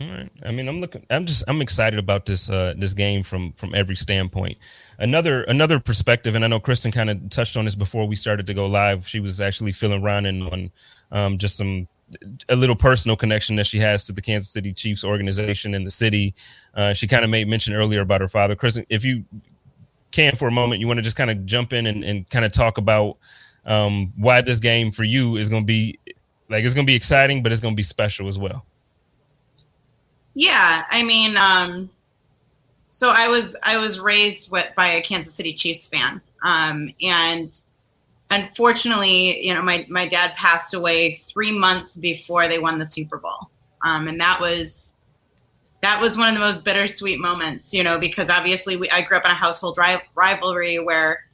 [0.00, 0.30] All right.
[0.44, 1.04] I mean, I'm looking.
[1.10, 1.44] I'm just.
[1.48, 2.48] I'm excited about this.
[2.48, 4.58] Uh, this game from from every standpoint.
[4.98, 8.46] Another another perspective, and I know Kristen kind of touched on this before we started
[8.46, 9.06] to go live.
[9.06, 10.70] She was actually filling Ron in on
[11.10, 11.88] um, just some
[12.48, 15.90] a little personal connection that she has to the Kansas City Chiefs organization and the
[15.90, 16.34] city.
[16.74, 18.54] Uh, she kind of made mention earlier about her father.
[18.54, 19.24] Kristen, if you
[20.12, 22.44] can for a moment, you want to just kind of jump in and, and kind
[22.44, 23.16] of talk about
[23.64, 25.98] um, why this game for you is going to be
[26.48, 28.64] like it's going to be exciting, but it's going to be special as well.
[30.34, 31.90] Yeah, I mean, um,
[32.88, 37.62] so I was I was raised with, by a Kansas City Chiefs fan, um, and
[38.30, 43.18] unfortunately, you know, my my dad passed away three months before they won the Super
[43.18, 43.50] Bowl,
[43.84, 44.92] um, and that was
[45.82, 49.16] that was one of the most bittersweet moments, you know, because obviously we, I grew
[49.16, 51.24] up in a household ri- rivalry where,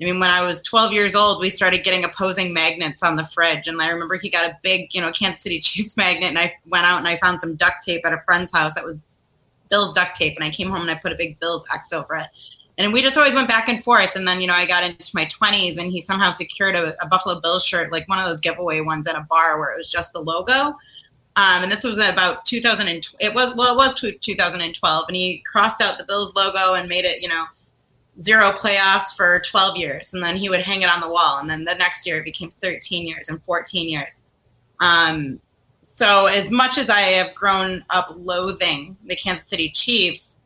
[0.00, 3.24] I mean, when I was 12 years old, we started getting opposing magnets on the
[3.26, 3.68] fridge.
[3.68, 6.30] And I remember he got a big, you know, Kansas City Chiefs magnet.
[6.30, 8.84] And I went out and I found some duct tape at a friend's house that
[8.84, 8.96] was
[9.70, 10.34] Bill's duct tape.
[10.36, 12.26] And I came home and I put a big Bills X over it.
[12.78, 14.16] and we just always went back and forth.
[14.16, 17.06] And then, you know, I got into my 20s and he somehow secured a, a
[17.06, 19.88] Buffalo Bills shirt, like one of those giveaway ones at a bar where it was
[19.88, 20.76] just the logo.
[21.36, 22.86] Um, and this was about 2000.
[22.86, 26.88] And, it was well, it was 2012, and he crossed out the Bills logo and
[26.88, 27.44] made it, you know,
[28.22, 31.38] zero playoffs for 12 years, and then he would hang it on the wall.
[31.38, 34.22] And then the next year it became 13 years and 14 years.
[34.80, 35.40] Um,
[35.82, 40.38] so as much as I have grown up loathing the Kansas City Chiefs,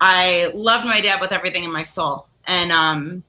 [0.00, 3.24] I loved my dad with everything in my soul, and um,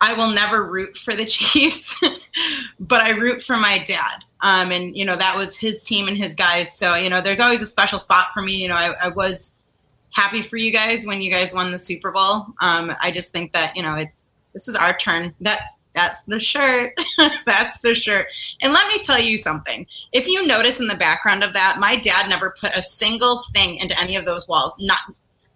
[0.00, 1.98] I will never root for the Chiefs,
[2.80, 4.24] but I root for my dad.
[4.42, 6.76] Um, and you know that was his team and his guys.
[6.76, 8.62] So you know, there's always a special spot for me.
[8.62, 9.52] You know, I, I was
[10.12, 12.46] happy for you guys when you guys won the Super Bowl.
[12.60, 14.22] Um, I just think that you know it's
[14.52, 15.34] this is our turn.
[15.40, 15.60] That
[15.94, 16.94] that's the shirt.
[17.46, 18.26] that's the shirt.
[18.62, 19.86] And let me tell you something.
[20.12, 23.76] If you notice in the background of that, my dad never put a single thing
[23.76, 24.76] into any of those walls.
[24.80, 25.00] Not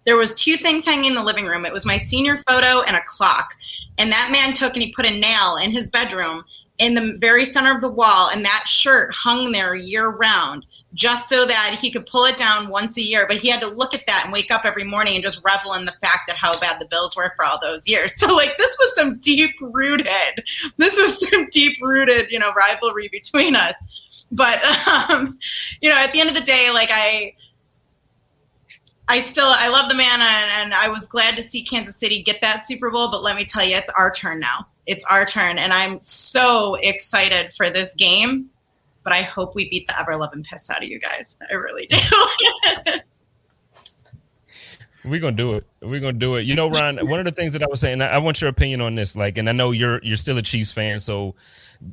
[0.05, 1.65] there was two things hanging in the living room.
[1.65, 3.55] It was my senior photo and a clock.
[3.97, 6.45] And that man took and he put a nail in his bedroom
[6.79, 11.29] in the very center of the wall, and that shirt hung there year round just
[11.29, 13.27] so that he could pull it down once a year.
[13.29, 15.75] But he had to look at that and wake up every morning and just revel
[15.75, 18.13] in the fact that how bad the Bills were for all those years.
[18.25, 20.09] So, like, this was some deep rooted,
[20.79, 23.75] this was some deep rooted, you know, rivalry between us.
[24.33, 25.37] But, um,
[25.83, 27.35] you know, at the end of the day, like, I,
[29.09, 32.23] I still I love the man and, and, I was glad to see Kansas City
[32.23, 34.67] get that Super Bowl, but let me tell you, it's our turn now.
[34.87, 38.51] It's our turn, and I'm so excited for this game.
[39.03, 41.37] But I hope we beat the ever loving piss out of you guys.
[41.51, 41.97] I really do.
[45.05, 45.67] We're gonna do it.
[45.83, 46.47] We're gonna do it.
[46.47, 46.97] You know, Ron.
[47.07, 49.15] One of the things that I was saying, I want your opinion on this.
[49.15, 51.35] Like, and I know you're you're still a Chiefs fan, so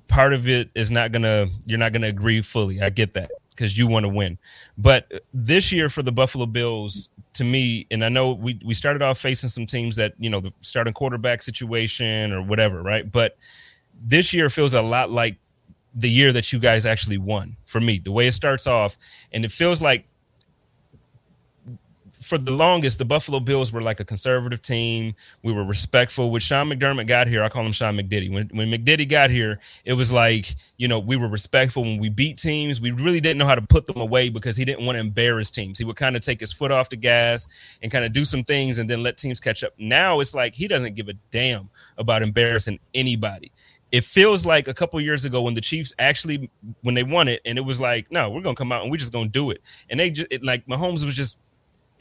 [0.07, 2.81] part of it is not gonna you're not gonna agree fully.
[2.81, 4.37] I get that because you want to win.
[4.77, 9.01] But this year for the Buffalo Bills, to me, and I know we we started
[9.01, 13.09] off facing some teams that you know the starting quarterback situation or whatever, right?
[13.09, 13.38] But
[14.03, 15.38] this year feels a lot like
[15.93, 17.99] the year that you guys actually won for me.
[17.99, 18.97] The way it starts off,
[19.32, 20.05] and it feels like
[22.32, 25.13] for the longest, the Buffalo Bills were like a conservative team.
[25.43, 26.32] We were respectful.
[26.32, 28.32] When Sean McDermott got here, I call him Sean McDiddy.
[28.32, 32.07] When when McDiddy got here, it was like you know we were respectful when we
[32.07, 32.79] beat teams.
[32.79, 35.51] We really didn't know how to put them away because he didn't want to embarrass
[35.51, 35.77] teams.
[35.77, 38.45] He would kind of take his foot off the gas and kind of do some
[38.45, 39.73] things and then let teams catch up.
[39.77, 43.51] Now it's like he doesn't give a damn about embarrassing anybody
[43.91, 46.49] it feels like a couple years ago when the Chiefs actually
[46.82, 48.97] when they won it, and it was like, no, we're gonna come out and we're
[48.97, 49.61] just gonna do it.
[49.89, 51.39] And they just it, like Mahomes was just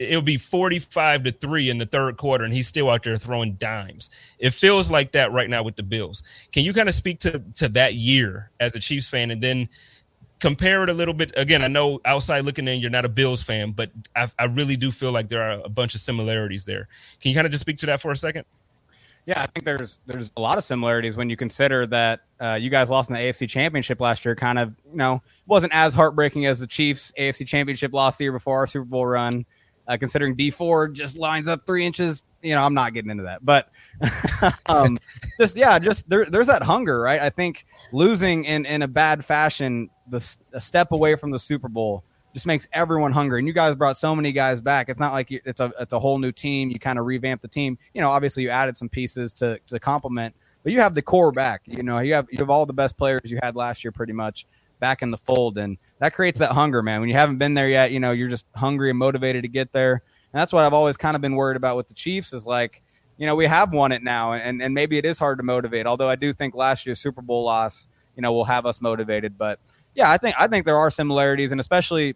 [0.01, 3.53] it'll be 45 to 3 in the third quarter and he's still out there throwing
[3.53, 4.09] dimes.
[4.39, 6.23] It feels like that right now with the bills.
[6.51, 9.69] Can you kind of speak to to that year as a chiefs fan and then
[10.39, 11.31] compare it a little bit?
[11.37, 14.75] Again i know outside looking in you're not a bills fan but i, I really
[14.75, 16.87] do feel like there are a bunch of similarities there.
[17.21, 18.45] Can you kind of just speak to that for a second?
[19.27, 22.71] Yeah, I think there's there's a lot of similarities when you consider that uh, you
[22.71, 24.33] guys lost in the AFC Championship last year.
[24.35, 28.31] Kind of, you know, wasn't as heartbreaking as the Chiefs AFC Championship loss the year
[28.31, 29.45] before our Super Bowl run
[29.87, 32.23] uh, considering Dee Ford just lines up three inches.
[32.41, 33.69] You know, I'm not getting into that, but
[34.65, 34.97] um,
[35.39, 37.21] just yeah, just there, there's that hunger, right?
[37.21, 41.69] I think losing in in a bad fashion, the a step away from the Super
[41.69, 42.03] Bowl
[42.33, 43.39] just makes everyone hungry.
[43.39, 44.89] And you guys brought so many guys back.
[44.89, 46.69] It's not like you, it's a it's a whole new team.
[46.71, 47.77] You kind of revamped the team.
[47.93, 51.31] You know, obviously you added some pieces to to complement, but you have the core
[51.31, 51.61] back.
[51.65, 54.13] You know, you have you have all the best players you had last year, pretty
[54.13, 54.45] much
[54.79, 55.57] back in the fold.
[55.57, 56.99] And that creates that hunger, man.
[56.99, 59.71] When you haven't been there yet, you know, you're just hungry and motivated to get
[59.71, 59.93] there.
[59.93, 62.81] And that's what I've always kind of been worried about with the Chiefs is like,
[63.17, 65.85] you know, we have won it now, and, and maybe it is hard to motivate.
[65.85, 69.37] Although I do think last year's Super Bowl loss, you know, will have us motivated.
[69.37, 69.59] But
[69.93, 72.15] yeah, I think I think there are similarities, and especially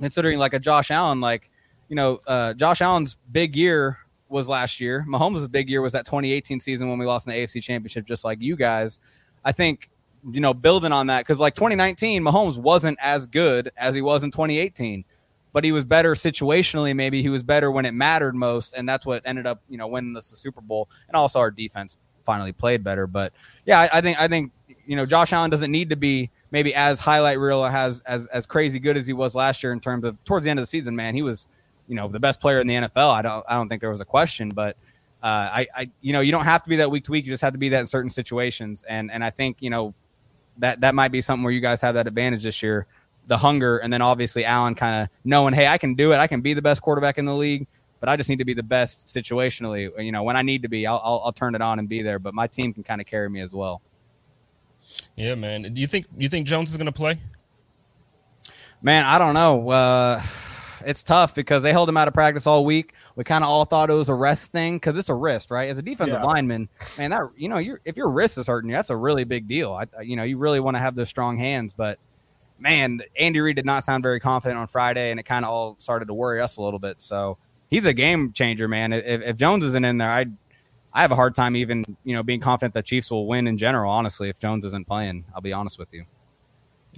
[0.00, 1.50] considering like a Josh Allen, like
[1.88, 3.98] you know, uh, Josh Allen's big year
[4.28, 5.04] was last year.
[5.08, 8.24] Mahomes' big year was that 2018 season when we lost in the AFC Championship, just
[8.24, 9.00] like you guys.
[9.44, 9.90] I think
[10.30, 14.22] you know, building on that because like 2019, Mahomes wasn't as good as he was
[14.22, 15.04] in 2018,
[15.52, 16.94] but he was better situationally.
[16.94, 19.86] Maybe he was better when it mattered most, and that's what ended up, you know,
[19.86, 20.88] winning us the Super Bowl.
[21.08, 23.06] And also our defense finally played better.
[23.06, 23.32] But
[23.64, 24.52] yeah, I, I think I think
[24.86, 28.26] you know Josh Allen doesn't need to be maybe as highlight reel or has as
[28.26, 30.62] as crazy good as he was last year in terms of towards the end of
[30.62, 30.94] the season.
[30.94, 31.48] Man, he was
[31.88, 33.12] you know the best player in the NFL.
[33.12, 34.76] I don't I don't think there was a question, but.
[35.20, 37.24] Uh, I, I, you know, you don't have to be that week to week.
[37.24, 38.84] You just have to be that in certain situations.
[38.88, 39.92] And, and I think, you know,
[40.58, 42.86] that that might be something where you guys have that advantage this year,
[43.26, 46.26] the hunger, and then obviously Allen kind of knowing, hey, I can do it, I
[46.26, 47.66] can be the best quarterback in the league,
[48.00, 49.90] but I just need to be the best situationally.
[50.04, 52.02] You know, when I need to be, I'll I'll, I'll turn it on and be
[52.02, 53.82] there, but my team can kind of carry me as well.
[55.16, 55.62] Yeah, man.
[55.74, 57.18] Do you think you think Jones is going to play?
[58.80, 59.68] Man, I don't know.
[59.68, 60.22] Uh,
[60.88, 62.94] it's tough because they held him out of practice all week.
[63.14, 65.68] We kind of all thought it was a rest thing because it's a wrist, right?
[65.68, 66.26] As a defensive Yeah.
[66.26, 69.46] lineman, man, that you know, if your wrist is hurting you, that's a really big
[69.46, 69.74] deal.
[69.74, 71.98] I, you know, you really want to have those strong hands, but
[72.58, 75.76] man, Andy Reid did not sound very confident on Friday, and it kind of all
[75.78, 77.02] started to worry us a little bit.
[77.02, 77.36] So
[77.68, 78.94] he's a game changer, man.
[78.94, 80.24] If, if Jones isn't in there, I
[80.94, 83.58] I have a hard time even you know being confident that Chiefs will win in
[83.58, 83.92] general.
[83.92, 86.06] Honestly, if Jones isn't playing, I'll be honest with you.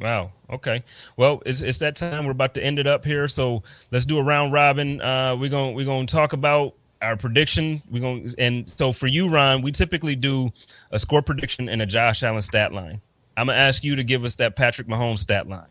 [0.00, 0.32] Wow.
[0.50, 0.82] Okay.
[1.16, 2.24] Well, it's, it's that time.
[2.24, 3.28] We're about to end it up here.
[3.28, 5.00] So let's do a round robin.
[5.00, 7.80] Uh, we're gonna we're gonna talk about our prediction.
[7.90, 10.50] We're to and so for you, Ron, we typically do
[10.90, 13.00] a score prediction and a Josh Allen stat line.
[13.36, 15.68] I'm gonna ask you to give us that Patrick Mahomes stat line.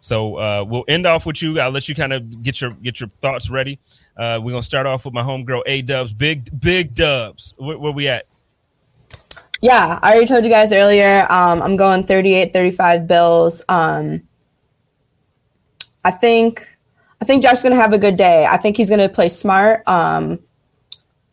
[0.00, 1.58] So uh, we'll end off with you.
[1.58, 3.78] I'll let you kind of get your get your thoughts ready.
[4.16, 7.54] Uh, we're gonna start off with my homegirl A Dubs, big big Dubs.
[7.58, 8.26] Where, where we at?
[9.60, 11.26] Yeah, I already told you guys earlier.
[11.30, 13.64] Um, I'm going 38 35 Bills.
[13.68, 14.22] Um,
[16.04, 16.76] I think
[17.20, 18.46] I think Josh's gonna have a good day.
[18.46, 19.86] I think he's gonna play smart.
[19.88, 20.38] Um,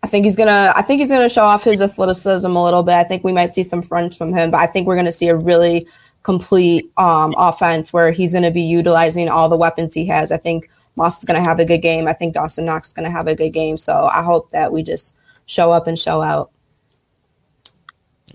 [0.02, 2.96] I think he's gonna I think he's gonna show off his athleticism a little bit.
[2.96, 5.28] I think we might see some fronts from him, but I think we're gonna see
[5.28, 5.88] a really
[6.24, 10.32] complete um, offense where he's gonna be utilizing all the weapons he has.
[10.32, 12.08] I think Moss is gonna have a good game.
[12.08, 13.78] I think Dawson Knox is gonna have a good game.
[13.78, 15.16] So I hope that we just
[15.46, 16.50] show up and show out.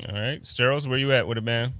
[0.08, 1.72] All right, Steros, where you at with it, man?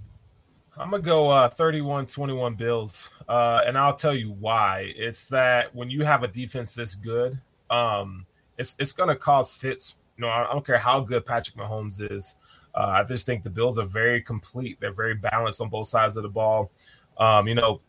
[0.76, 3.10] I'm gonna go uh 31 21 Bills.
[3.28, 4.92] Uh and I'll tell you why.
[4.96, 7.38] It's that when you have a defense this good,
[7.70, 8.26] um
[8.58, 9.96] it's it's gonna cause fits.
[10.16, 12.36] You know, I don't care how good Patrick Mahomes is.
[12.74, 14.78] Uh, I just think the Bills are very complete.
[14.80, 16.70] They're very balanced on both sides of the ball.
[17.18, 17.80] Um, you know,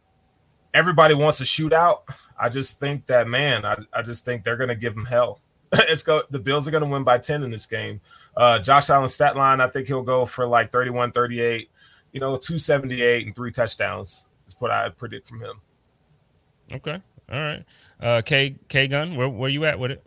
[0.73, 2.01] everybody wants a shootout.
[2.39, 5.41] I just think that man, I, I just think they're gonna give them hell.
[5.73, 8.01] it's go the Bills are gonna win by 10 in this game.
[8.35, 11.69] Uh Josh Allen stat line, I think he'll go for like 31, 38
[12.11, 15.61] you know, 278 and three touchdowns is what I predict from him.
[16.73, 16.99] Okay.
[17.31, 17.63] All right.
[17.99, 20.05] Uh, K K Gun, where where you at with it?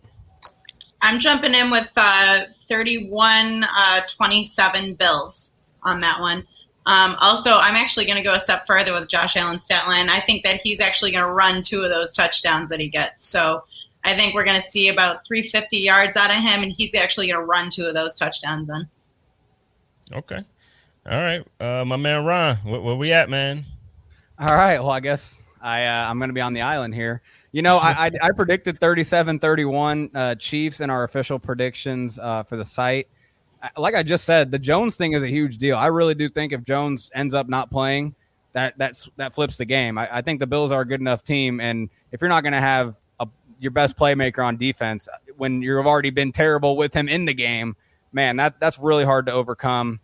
[1.00, 5.50] I'm jumping in with uh, 31 uh, 27 Bills
[5.82, 6.38] on that one.
[6.86, 10.08] Um, also, I'm actually going to go a step further with Josh Allen's stat line.
[10.08, 13.26] I think that he's actually going to run two of those touchdowns that he gets.
[13.26, 13.64] So
[14.04, 17.28] I think we're going to see about 350 yards out of him, and he's actually
[17.28, 18.88] going to run two of those touchdowns then.
[20.12, 20.44] Okay.
[21.10, 21.46] All right.
[21.60, 23.64] Uh, my man Ron, where, where we at, man?
[24.38, 24.78] All right.
[24.78, 27.22] Well, I guess I uh, I'm going to be on the island here.
[27.52, 32.56] You know, I, I, I predicted 37-31 uh, Chiefs in our official predictions uh, for
[32.56, 33.08] the site.
[33.76, 35.76] Like I just said, the Jones thing is a huge deal.
[35.76, 38.14] I really do think if Jones ends up not playing,
[38.52, 39.96] that that's that flips the game.
[39.98, 42.52] I, I think the Bills are a good enough team, and if you're not going
[42.52, 42.96] to have a,
[43.64, 47.76] your best playmaker on defense when you've already been terrible with him in the game,
[48.12, 50.00] man, that that's really hard to overcome.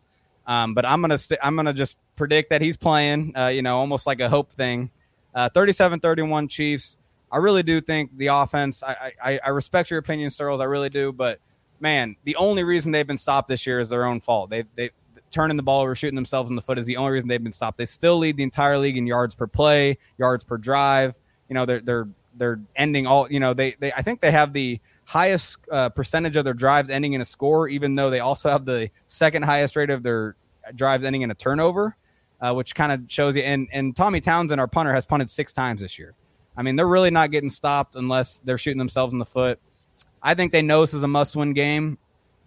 [0.47, 3.37] Um, but I'm gonna st- I'm gonna just predict that he's playing.
[3.37, 4.91] Uh, you know, almost like a hope thing.
[5.35, 6.99] Uh, 37-31 Chiefs.
[7.31, 8.83] I really do think the offense.
[8.83, 10.61] I, I I respect your opinion, Sterles.
[10.61, 11.13] I really do.
[11.13, 11.39] But
[11.79, 14.51] man, the only reason they've been stopped this year is their own fault.
[14.51, 14.91] They they
[15.31, 17.53] turning the ball over, shooting themselves in the foot is the only reason they've been
[17.53, 17.79] stopped.
[17.79, 21.17] They still lead the entire league in yards per play, yards per drive.
[21.49, 22.09] You know, they're they're
[22.41, 23.31] they're ending all.
[23.31, 26.91] You know, they they I think they have the highest uh, percentage of their drives
[26.91, 30.35] ending in a score, even though they also have the second highest rate of their
[30.75, 31.97] drives ending in a turnover,
[32.41, 33.43] uh, which kind of shows you.
[33.43, 36.15] And and Tommy Townsend, our punter, has punted six times this year.
[36.57, 39.61] I mean, they're really not getting stopped unless they're shooting themselves in the foot.
[40.23, 41.99] I think they know this is a must-win game,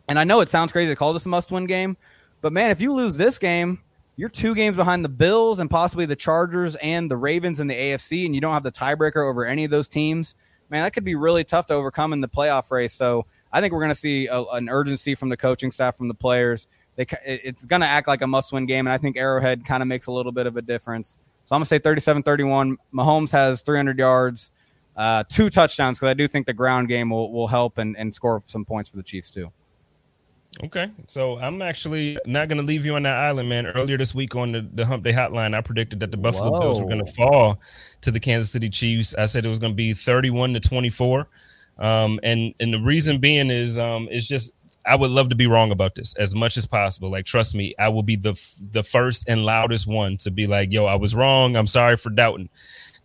[0.07, 1.97] and I know it sounds crazy to call this a must-win game,
[2.41, 3.81] but man, if you lose this game,
[4.15, 7.75] you're two games behind the Bills and possibly the Chargers and the Ravens in the
[7.75, 10.35] AFC, and you don't have the tiebreaker over any of those teams.
[10.69, 12.93] Man, that could be really tough to overcome in the playoff race.
[12.93, 16.07] So I think we're going to see a, an urgency from the coaching staff, from
[16.07, 16.67] the players.
[16.95, 19.87] They, it's going to act like a must-win game, and I think Arrowhead kind of
[19.87, 21.17] makes a little bit of a difference.
[21.45, 22.77] So I'm going to say 37-31.
[22.93, 24.51] Mahomes has 300 yards,
[24.95, 28.13] uh, two touchdowns, because I do think the ground game will, will help and, and
[28.13, 29.51] score some points for the Chiefs too.
[30.61, 33.65] Okay, so I'm actually not going to leave you on that island, man.
[33.65, 36.79] Earlier this week on the, the Hump Day Hotline, I predicted that the Buffalo Bills
[36.79, 37.59] were going to fall
[38.01, 39.15] to the Kansas City Chiefs.
[39.15, 41.27] I said it was going to be 31 to 24,
[41.79, 44.53] um, and and the reason being is um, it's just
[44.85, 47.09] I would love to be wrong about this as much as possible.
[47.09, 50.45] Like, trust me, I will be the f- the first and loudest one to be
[50.45, 51.55] like, "Yo, I was wrong.
[51.55, 52.49] I'm sorry for doubting."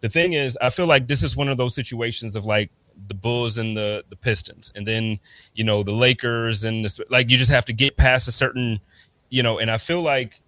[0.00, 2.70] The thing is, I feel like this is one of those situations of like
[3.06, 5.18] the Bulls and the the Pistons, and then
[5.54, 8.80] you know the Lakers and this, like you just have to get past a certain,
[9.30, 9.58] you know.
[9.58, 10.42] And I feel like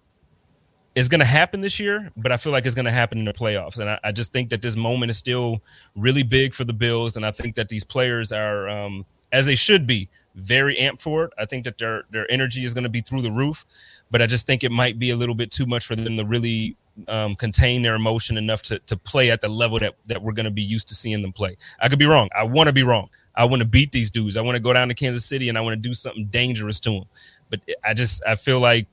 [0.95, 3.25] it's going to happen this year, but I feel like it's going to happen in
[3.25, 3.79] the playoffs.
[3.79, 5.63] And I, I just think that this moment is still
[5.95, 9.55] really big for the Bills, and I think that these players are, um, as they
[9.55, 11.33] should be, very amped for it.
[11.37, 13.65] I think that their their energy is going to be through the roof,
[14.09, 16.25] but I just think it might be a little bit too much for them to
[16.25, 16.77] really
[17.07, 20.45] um, contain their emotion enough to to play at the level that that we're going
[20.45, 21.55] to be used to seeing them play.
[21.79, 22.29] I could be wrong.
[22.35, 23.09] I want to be wrong.
[23.35, 24.37] I want to beat these dudes.
[24.37, 26.79] I want to go down to Kansas City and I want to do something dangerous
[26.81, 27.03] to them.
[27.49, 28.87] But I just I feel like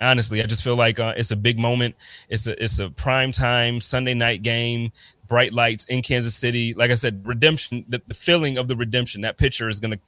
[0.00, 1.94] honestly, I just feel like uh, it's a big moment.
[2.28, 4.92] It's a it's a prime time Sunday night game,
[5.28, 6.74] bright lights in Kansas City.
[6.74, 7.84] Like I said, redemption.
[7.88, 9.22] The, the feeling of the redemption.
[9.22, 9.98] That picture is gonna.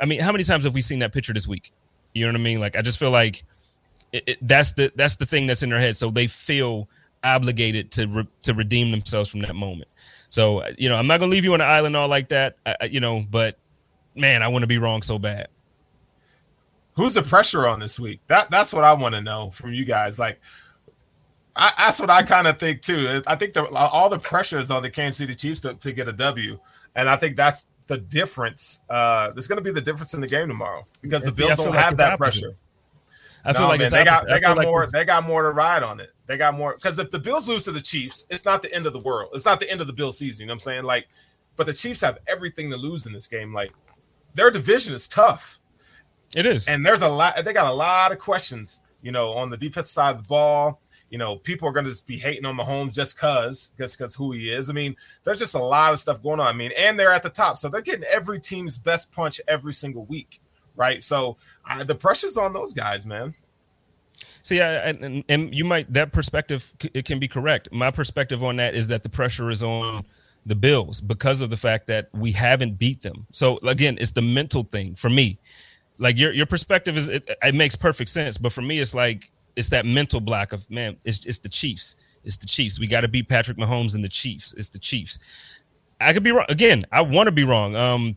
[0.00, 1.72] I mean, how many times have we seen that picture this week?
[2.14, 2.60] You know what I mean?
[2.60, 3.44] Like I just feel like
[4.12, 5.96] it, it, that's the that's the thing that's in their head.
[5.96, 6.88] So they feel
[7.24, 9.88] obligated to re, to redeem themselves from that moment.
[10.28, 12.56] So you know, I'm not gonna leave you on an island all like that.
[12.64, 13.58] I, you know, but
[14.14, 15.48] man, I want to be wrong so bad.
[16.94, 18.20] Who's the pressure on this week?
[18.26, 20.18] That that's what I want to know from you guys.
[20.18, 20.40] Like,
[21.54, 23.22] I, that's what I kind of think too.
[23.26, 26.08] I think the, all the pressure is on the Kansas City Chiefs to, to get
[26.08, 26.58] a W,
[26.94, 28.80] and I think that's the difference.
[28.88, 31.70] Uh, there's going to be the difference in the game tomorrow because the Bills don't
[31.70, 32.40] like have that opposite.
[32.40, 32.56] pressure.
[33.46, 35.82] I feel no, like man, they got they got more they got more to ride
[35.82, 36.12] on it.
[36.26, 38.86] They got more because if the Bills lose to the Chiefs, it's not the end
[38.86, 39.30] of the world.
[39.34, 40.44] It's not the end of the Bill season.
[40.44, 40.84] You know what I'm saying?
[40.84, 41.06] Like,
[41.54, 43.54] but the Chiefs have everything to lose in this game.
[43.54, 43.70] Like,
[44.34, 45.60] their division is tough.
[46.34, 47.42] It is, and there's a lot.
[47.44, 48.82] They got a lot of questions.
[49.02, 50.80] You know, on the defensive side of the ball.
[51.08, 54.12] You know, people are going to just be hating on Mahomes just cause, just because
[54.16, 54.68] who he is.
[54.68, 56.48] I mean, there's just a lot of stuff going on.
[56.48, 59.72] I mean, and they're at the top, so they're getting every team's best punch every
[59.72, 60.40] single week,
[60.74, 61.00] right?
[61.00, 61.36] So
[61.68, 63.34] uh, the pressure's on those guys, man.
[64.42, 67.68] See, I, and, and you might that perspective it can be correct.
[67.72, 70.04] My perspective on that is that the pressure is on
[70.46, 73.26] the Bills because of the fact that we haven't beat them.
[73.32, 75.38] So again, it's the mental thing for me.
[75.98, 79.30] Like your your perspective is it, it makes perfect sense, but for me, it's like
[79.56, 80.96] it's that mental block of man.
[81.04, 81.96] It's it's the Chiefs.
[82.22, 82.78] It's the Chiefs.
[82.78, 84.52] We got to beat Patrick Mahomes and the Chiefs.
[84.54, 85.18] It's the Chiefs.
[86.00, 86.46] I could be wrong.
[86.48, 87.74] Again, I want to be wrong.
[87.74, 88.16] Um,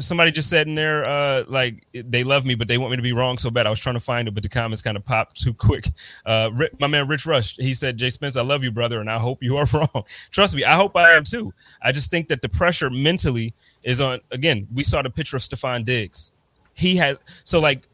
[0.00, 3.02] somebody just said in there, uh, like they love me, but they want me to
[3.02, 3.66] be wrong so bad.
[3.66, 5.88] I was trying to find it, but the comments kind of popped too quick.
[6.26, 6.50] Uh,
[6.80, 9.42] my man Rich Rush, he said, "Jay Spence, I love you, brother, and I hope
[9.42, 10.04] you are wrong.
[10.30, 11.52] Trust me, I hope I am too.
[11.82, 13.54] I just think that the pressure mentally
[13.84, 14.20] is on.
[14.30, 16.32] Again, we saw the picture of Stefon Diggs.
[16.74, 17.88] He has so like."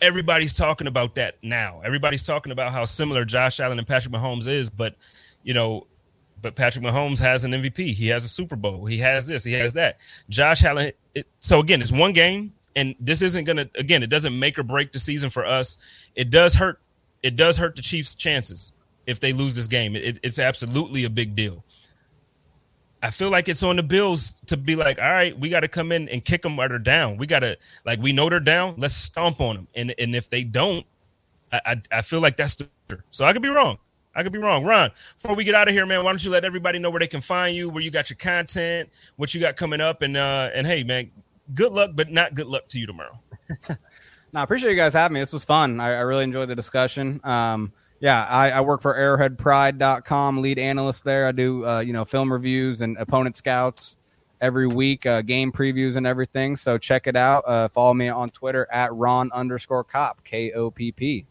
[0.00, 1.80] Everybody's talking about that now.
[1.82, 4.96] Everybody's talking about how similar Josh Allen and Patrick Mahomes is, but
[5.44, 5.86] you know,
[6.42, 7.94] but Patrick Mahomes has an MVP.
[7.94, 8.84] He has a Super Bowl.
[8.86, 9.44] He has this.
[9.44, 9.98] He has that.
[10.28, 10.92] Josh Allen.
[11.14, 13.68] It, so again, it's one game, and this isn't gonna.
[13.76, 15.76] Again, it doesn't make or break the season for us.
[16.14, 16.80] It does hurt.
[17.22, 18.72] It does hurt the Chiefs' chances
[19.06, 19.96] if they lose this game.
[19.96, 21.64] It, it's absolutely a big deal.
[23.02, 25.68] I feel like it's on the Bills to be like, all right, we got to
[25.68, 27.18] come in and kick them while they're down.
[27.18, 28.74] We got to like we know they're down.
[28.78, 29.68] Let's stomp on them.
[29.74, 30.86] And and if they don't,
[31.52, 32.68] I I, I feel like that's the.
[33.10, 33.78] So I could be wrong.
[34.14, 34.64] I could be wrong.
[34.64, 34.90] Ron,
[35.20, 37.06] before we get out of here, man, why don't you let everybody know where they
[37.06, 40.50] can find you, where you got your content, what you got coming up, and uh
[40.54, 41.10] and hey, man,
[41.54, 43.18] good luck, but not good luck to you tomorrow.
[43.68, 43.76] no,
[44.34, 45.20] I appreciate you guys having me.
[45.20, 45.80] This was fun.
[45.80, 47.20] I, I really enjoyed the discussion.
[47.24, 51.26] Um, yeah, I, I, work for arrowheadpride.com, lead analyst there.
[51.26, 53.96] I do uh, you know film reviews and opponent scouts
[54.40, 56.56] every week, uh, game previews and everything.
[56.56, 57.44] So check it out.
[57.46, 61.26] Uh, follow me on Twitter at Ron underscore Kopp, K O P P.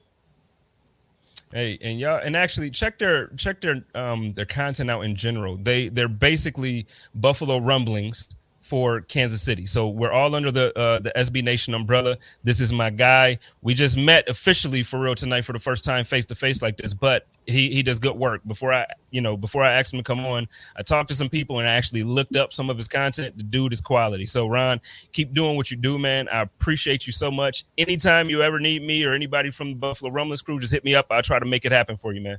[1.54, 5.56] Hey, and y'all, and actually check their check their um their content out in general.
[5.56, 8.28] They they're basically Buffalo rumblings
[8.64, 9.66] for Kansas City.
[9.66, 12.18] So we're all under the uh, the SB Nation umbrella.
[12.44, 13.38] This is my guy.
[13.62, 16.78] We just met officially for real tonight for the first time face to face like
[16.78, 18.42] this, but he he does good work.
[18.48, 20.48] Before I you know before I asked him to come on,
[20.78, 23.38] I talked to some people and I actually looked up some of his content.
[23.38, 24.26] The dude is quality.
[24.26, 24.80] So Ron,
[25.12, 26.30] keep doing what you do, man.
[26.30, 27.66] I appreciate you so much.
[27.78, 30.96] Anytime you ever need me or anybody from the Buffalo Rumblings crew, just hit me
[30.96, 31.08] up.
[31.12, 32.38] I'll try to make it happen for you, man.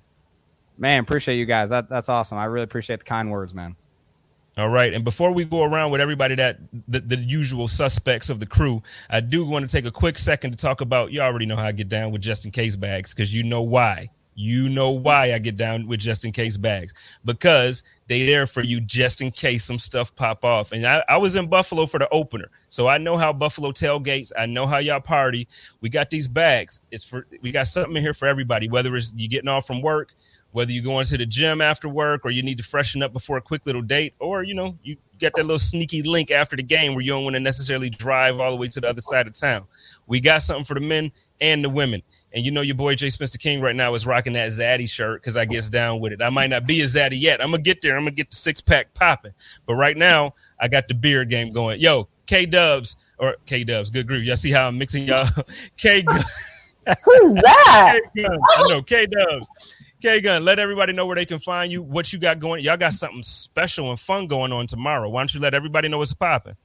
[0.79, 1.69] Man, appreciate you guys.
[1.69, 2.39] That that's awesome.
[2.39, 3.77] I really appreciate the kind words, man.
[4.57, 4.95] All right.
[4.95, 8.83] And before we go around with everybody that the, the, usual suspects of the crew,
[9.11, 11.65] I do want to take a quick second to talk about you already know how
[11.65, 14.11] I get down with just in case bags because you know why.
[14.37, 16.93] You know why I get down with just in case bags
[17.25, 20.73] because they there for you just in case some stuff pop off.
[20.73, 24.33] And I, I was in Buffalo for the opener, so I know how Buffalo tailgates.
[24.37, 25.47] I know how y'all party.
[25.81, 26.81] We got these bags.
[26.91, 28.69] It's for we got something in here for everybody.
[28.69, 30.11] Whether it's you getting off from work,
[30.55, 33.37] whether you're going to the gym after work or you need to freshen up before
[33.37, 36.63] a quick little date, or you know, you get that little sneaky link after the
[36.63, 39.27] game where you don't want to necessarily drive all the way to the other side
[39.27, 39.65] of town.
[40.07, 42.05] We got something for the men and the women.
[42.33, 45.23] And you know, your boy Jay Spencer King right now is rocking that Zaddy shirt
[45.23, 46.23] because I gets down with it.
[46.23, 47.43] I might not be a Zaddy yet.
[47.43, 47.97] I'm gonna get there.
[47.97, 49.33] I'm gonna get the six pack popping.
[49.67, 51.81] But right now, I got the beard game going.
[51.81, 54.25] Yo, K Dubs or K Dubs, good group.
[54.25, 55.27] Y'all see how I'm mixing y'all?
[55.77, 56.05] K.
[57.05, 58.01] Who's that?
[58.19, 59.51] I know K Dubs.
[60.05, 62.63] K Gun, let everybody know where they can find you, what you got going.
[62.63, 65.09] Y'all got something special and fun going on tomorrow.
[65.09, 66.57] Why don't you let everybody know what's popping?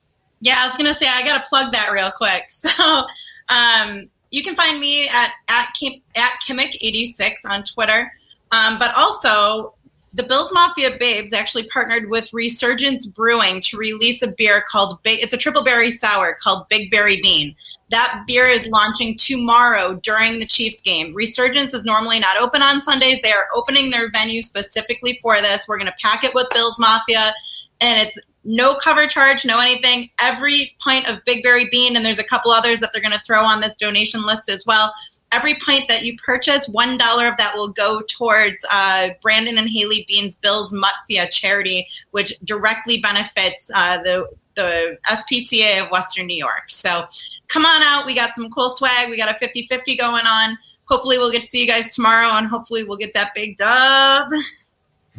[0.42, 2.50] Yeah, I was gonna say I gotta plug that real quick.
[2.50, 3.06] So
[3.48, 5.70] um, you can find me at at
[6.18, 8.12] at Kimmick86 on Twitter.
[8.52, 9.74] Um, but also,
[10.14, 15.00] the Bills Mafia Babes actually partnered with Resurgence Brewing to release a beer called.
[15.06, 17.56] It's a triple berry sour called Big Berry Beane.
[17.92, 21.14] That beer is launching tomorrow during the Chiefs game.
[21.14, 23.20] Resurgence is normally not open on Sundays.
[23.22, 25.68] They are opening their venue specifically for this.
[25.68, 27.34] We're going to pack it with Bills Mafia,
[27.80, 30.10] and it's no cover charge, no anything.
[30.22, 33.22] Every pint of Big Berry Beane, and there's a couple others that they're going to
[33.28, 34.92] throw on this donation list as well
[35.32, 39.70] every pint that you purchase, one dollar of that will go towards uh, Brandon and
[39.70, 46.36] Haley Beane's Bill's Mafia charity, which directly benefits uh, the the SPCA of Western New
[46.36, 46.70] York.
[46.70, 47.06] So
[47.48, 48.06] come on out.
[48.06, 49.10] We got some cool swag.
[49.10, 50.58] We got a 50-50 going on.
[50.86, 54.32] Hopefully we'll get to see you guys tomorrow and hopefully we'll get that big dub.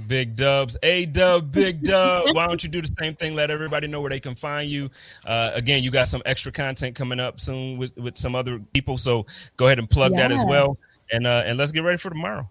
[0.06, 2.34] Big dubs, a dub, big dub.
[2.34, 3.34] Why don't you do the same thing?
[3.34, 4.88] Let everybody know where they can find you.
[5.24, 8.98] Uh, again, you got some extra content coming up soon with, with some other people,
[8.98, 9.26] so
[9.56, 10.28] go ahead and plug yeah.
[10.28, 10.78] that as well.
[11.12, 12.48] And uh, and let's get ready for tomorrow.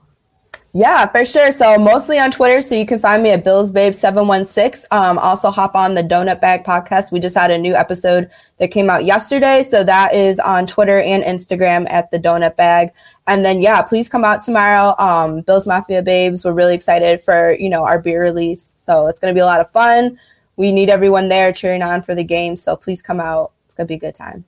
[0.74, 1.52] Yeah, for sure.
[1.52, 2.62] So mostly on Twitter.
[2.62, 4.88] So you can find me at Bills Babe 716.
[4.92, 7.12] Um, also hop on the Donut Bag podcast.
[7.12, 9.64] We just had a new episode that came out yesterday.
[9.64, 12.92] So that is on Twitter and Instagram at the Donut Bag.
[13.26, 14.94] And then yeah, please come out tomorrow.
[15.00, 16.46] Um, Bills Mafia Babes.
[16.46, 18.62] We're really excited for, you know, our beer release.
[18.62, 20.20] So it's gonna be a lot of fun.
[20.56, 22.56] We need everyone there cheering on for the game.
[22.56, 23.54] So please come out.
[23.66, 24.46] It's gonna be a good time.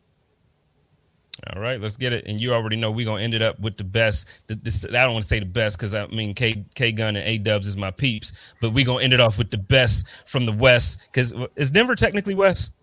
[1.47, 2.25] All right, let's get it.
[2.27, 4.47] And you already know we're gonna end it up with the best.
[4.47, 7.15] The, this, I don't want to say the best because I mean K K Gun
[7.15, 10.07] and A Dubs is my peeps, but we're gonna end it off with the best
[10.27, 11.01] from the West.
[11.05, 12.73] Because is Denver technically West?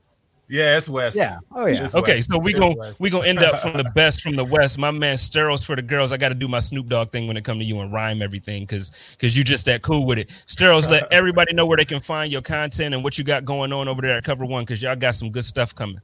[0.48, 1.16] Yeah, it's West.
[1.16, 1.38] Yeah.
[1.54, 1.86] Oh yeah.
[1.94, 4.78] okay, so we gonna we gonna end up from the best from the West.
[4.78, 6.10] My man Steros for the girls.
[6.10, 8.22] I got to do my Snoop Dogg thing when it come to you and rhyme
[8.22, 10.28] everything because because you just that cool with it.
[10.28, 13.72] Steros, let everybody know where they can find your content and what you got going
[13.72, 16.00] on over there at Cover One because y'all got some good stuff coming.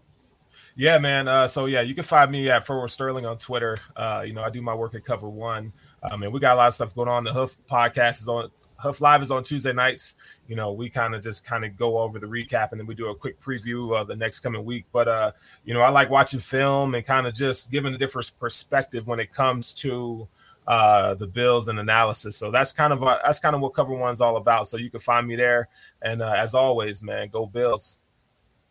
[0.76, 1.28] Yeah, man.
[1.28, 3.78] Uh, so yeah, you can find me at Forward Sterling on Twitter.
[3.94, 5.72] Uh, you know, I do my work at Cover One.
[6.02, 7.22] Um, and we got a lot of stuff going on.
[7.22, 10.16] The Hoof podcast is on Hoof Live is on Tuesday nights.
[10.48, 12.94] You know, we kind of just kind of go over the recap and then we
[12.96, 14.86] do a quick preview of the next coming week.
[14.92, 15.32] But uh,
[15.64, 19.20] you know, I like watching film and kind of just giving a different perspective when
[19.20, 20.28] it comes to
[20.66, 23.92] uh the bills and analysis so that's kind of uh, that's kind of what cover
[23.92, 25.68] one's all about so you can find me there
[26.00, 27.98] and uh, as always man go bills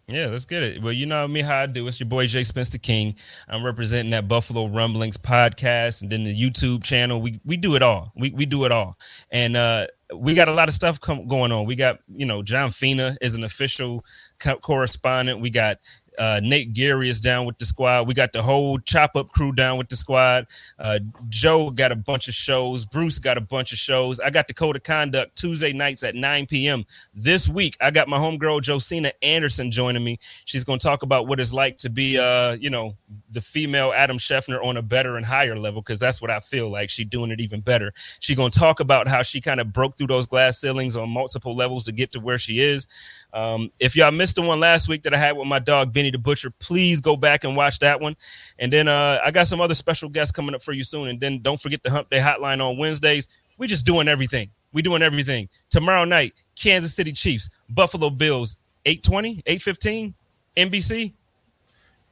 [0.07, 0.81] yeah, let's get it.
[0.81, 1.87] Well, you know me how I do.
[1.87, 3.15] It's your boy Jay Spencer King.
[3.47, 7.21] I'm representing that Buffalo Rumblings podcast and then the YouTube channel.
[7.21, 8.11] We we do it all.
[8.15, 8.95] We we do it all.
[9.31, 11.65] And uh we got a lot of stuff come, going on.
[11.65, 14.05] We got, you know, John Fina is an official
[14.39, 15.39] co- correspondent.
[15.39, 15.77] We got
[16.17, 18.07] uh, Nate Geary is down with the squad.
[18.07, 20.47] We got the whole chop up crew down with the squad.
[20.79, 20.99] Uh,
[21.29, 22.85] Joe got a bunch of shows.
[22.85, 24.19] Bruce got a bunch of shows.
[24.19, 26.85] I got the code of conduct Tuesday nights at 9 p.m.
[27.13, 30.19] This week, I got my homegirl Josina Anderson joining me.
[30.45, 32.95] She's going to talk about what it's like to be, uh, you know,
[33.31, 36.69] the female Adam Schefter on a better and higher level because that's what I feel
[36.69, 36.89] like.
[36.89, 37.91] She doing it even better.
[38.19, 41.09] She going to talk about how she kind of broke through those glass ceilings on
[41.09, 42.87] multiple levels to get to where she is.
[43.33, 46.11] Um, if y'all missed the one last week that I had with my dog Benny
[46.11, 48.15] the Butcher, please go back and watch that one.
[48.59, 51.07] And then uh, I got some other special guests coming up for you soon.
[51.07, 53.27] And then don't forget the Hump Day Hotline on Wednesdays.
[53.57, 54.51] We're just doing everything.
[54.71, 55.49] We're doing everything.
[55.69, 60.13] Tomorrow night, Kansas City Chiefs, Buffalo Bills, 820, 815,
[60.57, 61.13] NBC.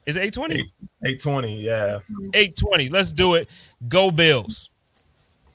[0.08, 0.62] Is it 820?
[1.06, 2.00] 820, yeah.
[2.34, 2.90] 820.
[2.90, 3.50] Let's do it.
[3.88, 4.70] Go Bills.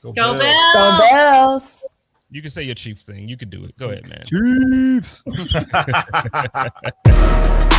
[0.03, 0.41] Go, Go Bills.
[0.41, 0.73] Bills.
[0.75, 1.85] Go Bills.
[2.31, 3.29] You can say your Chiefs thing.
[3.29, 3.79] You can do it.
[3.79, 4.25] Go ahead, man.
[4.27, 5.23] Chiefs.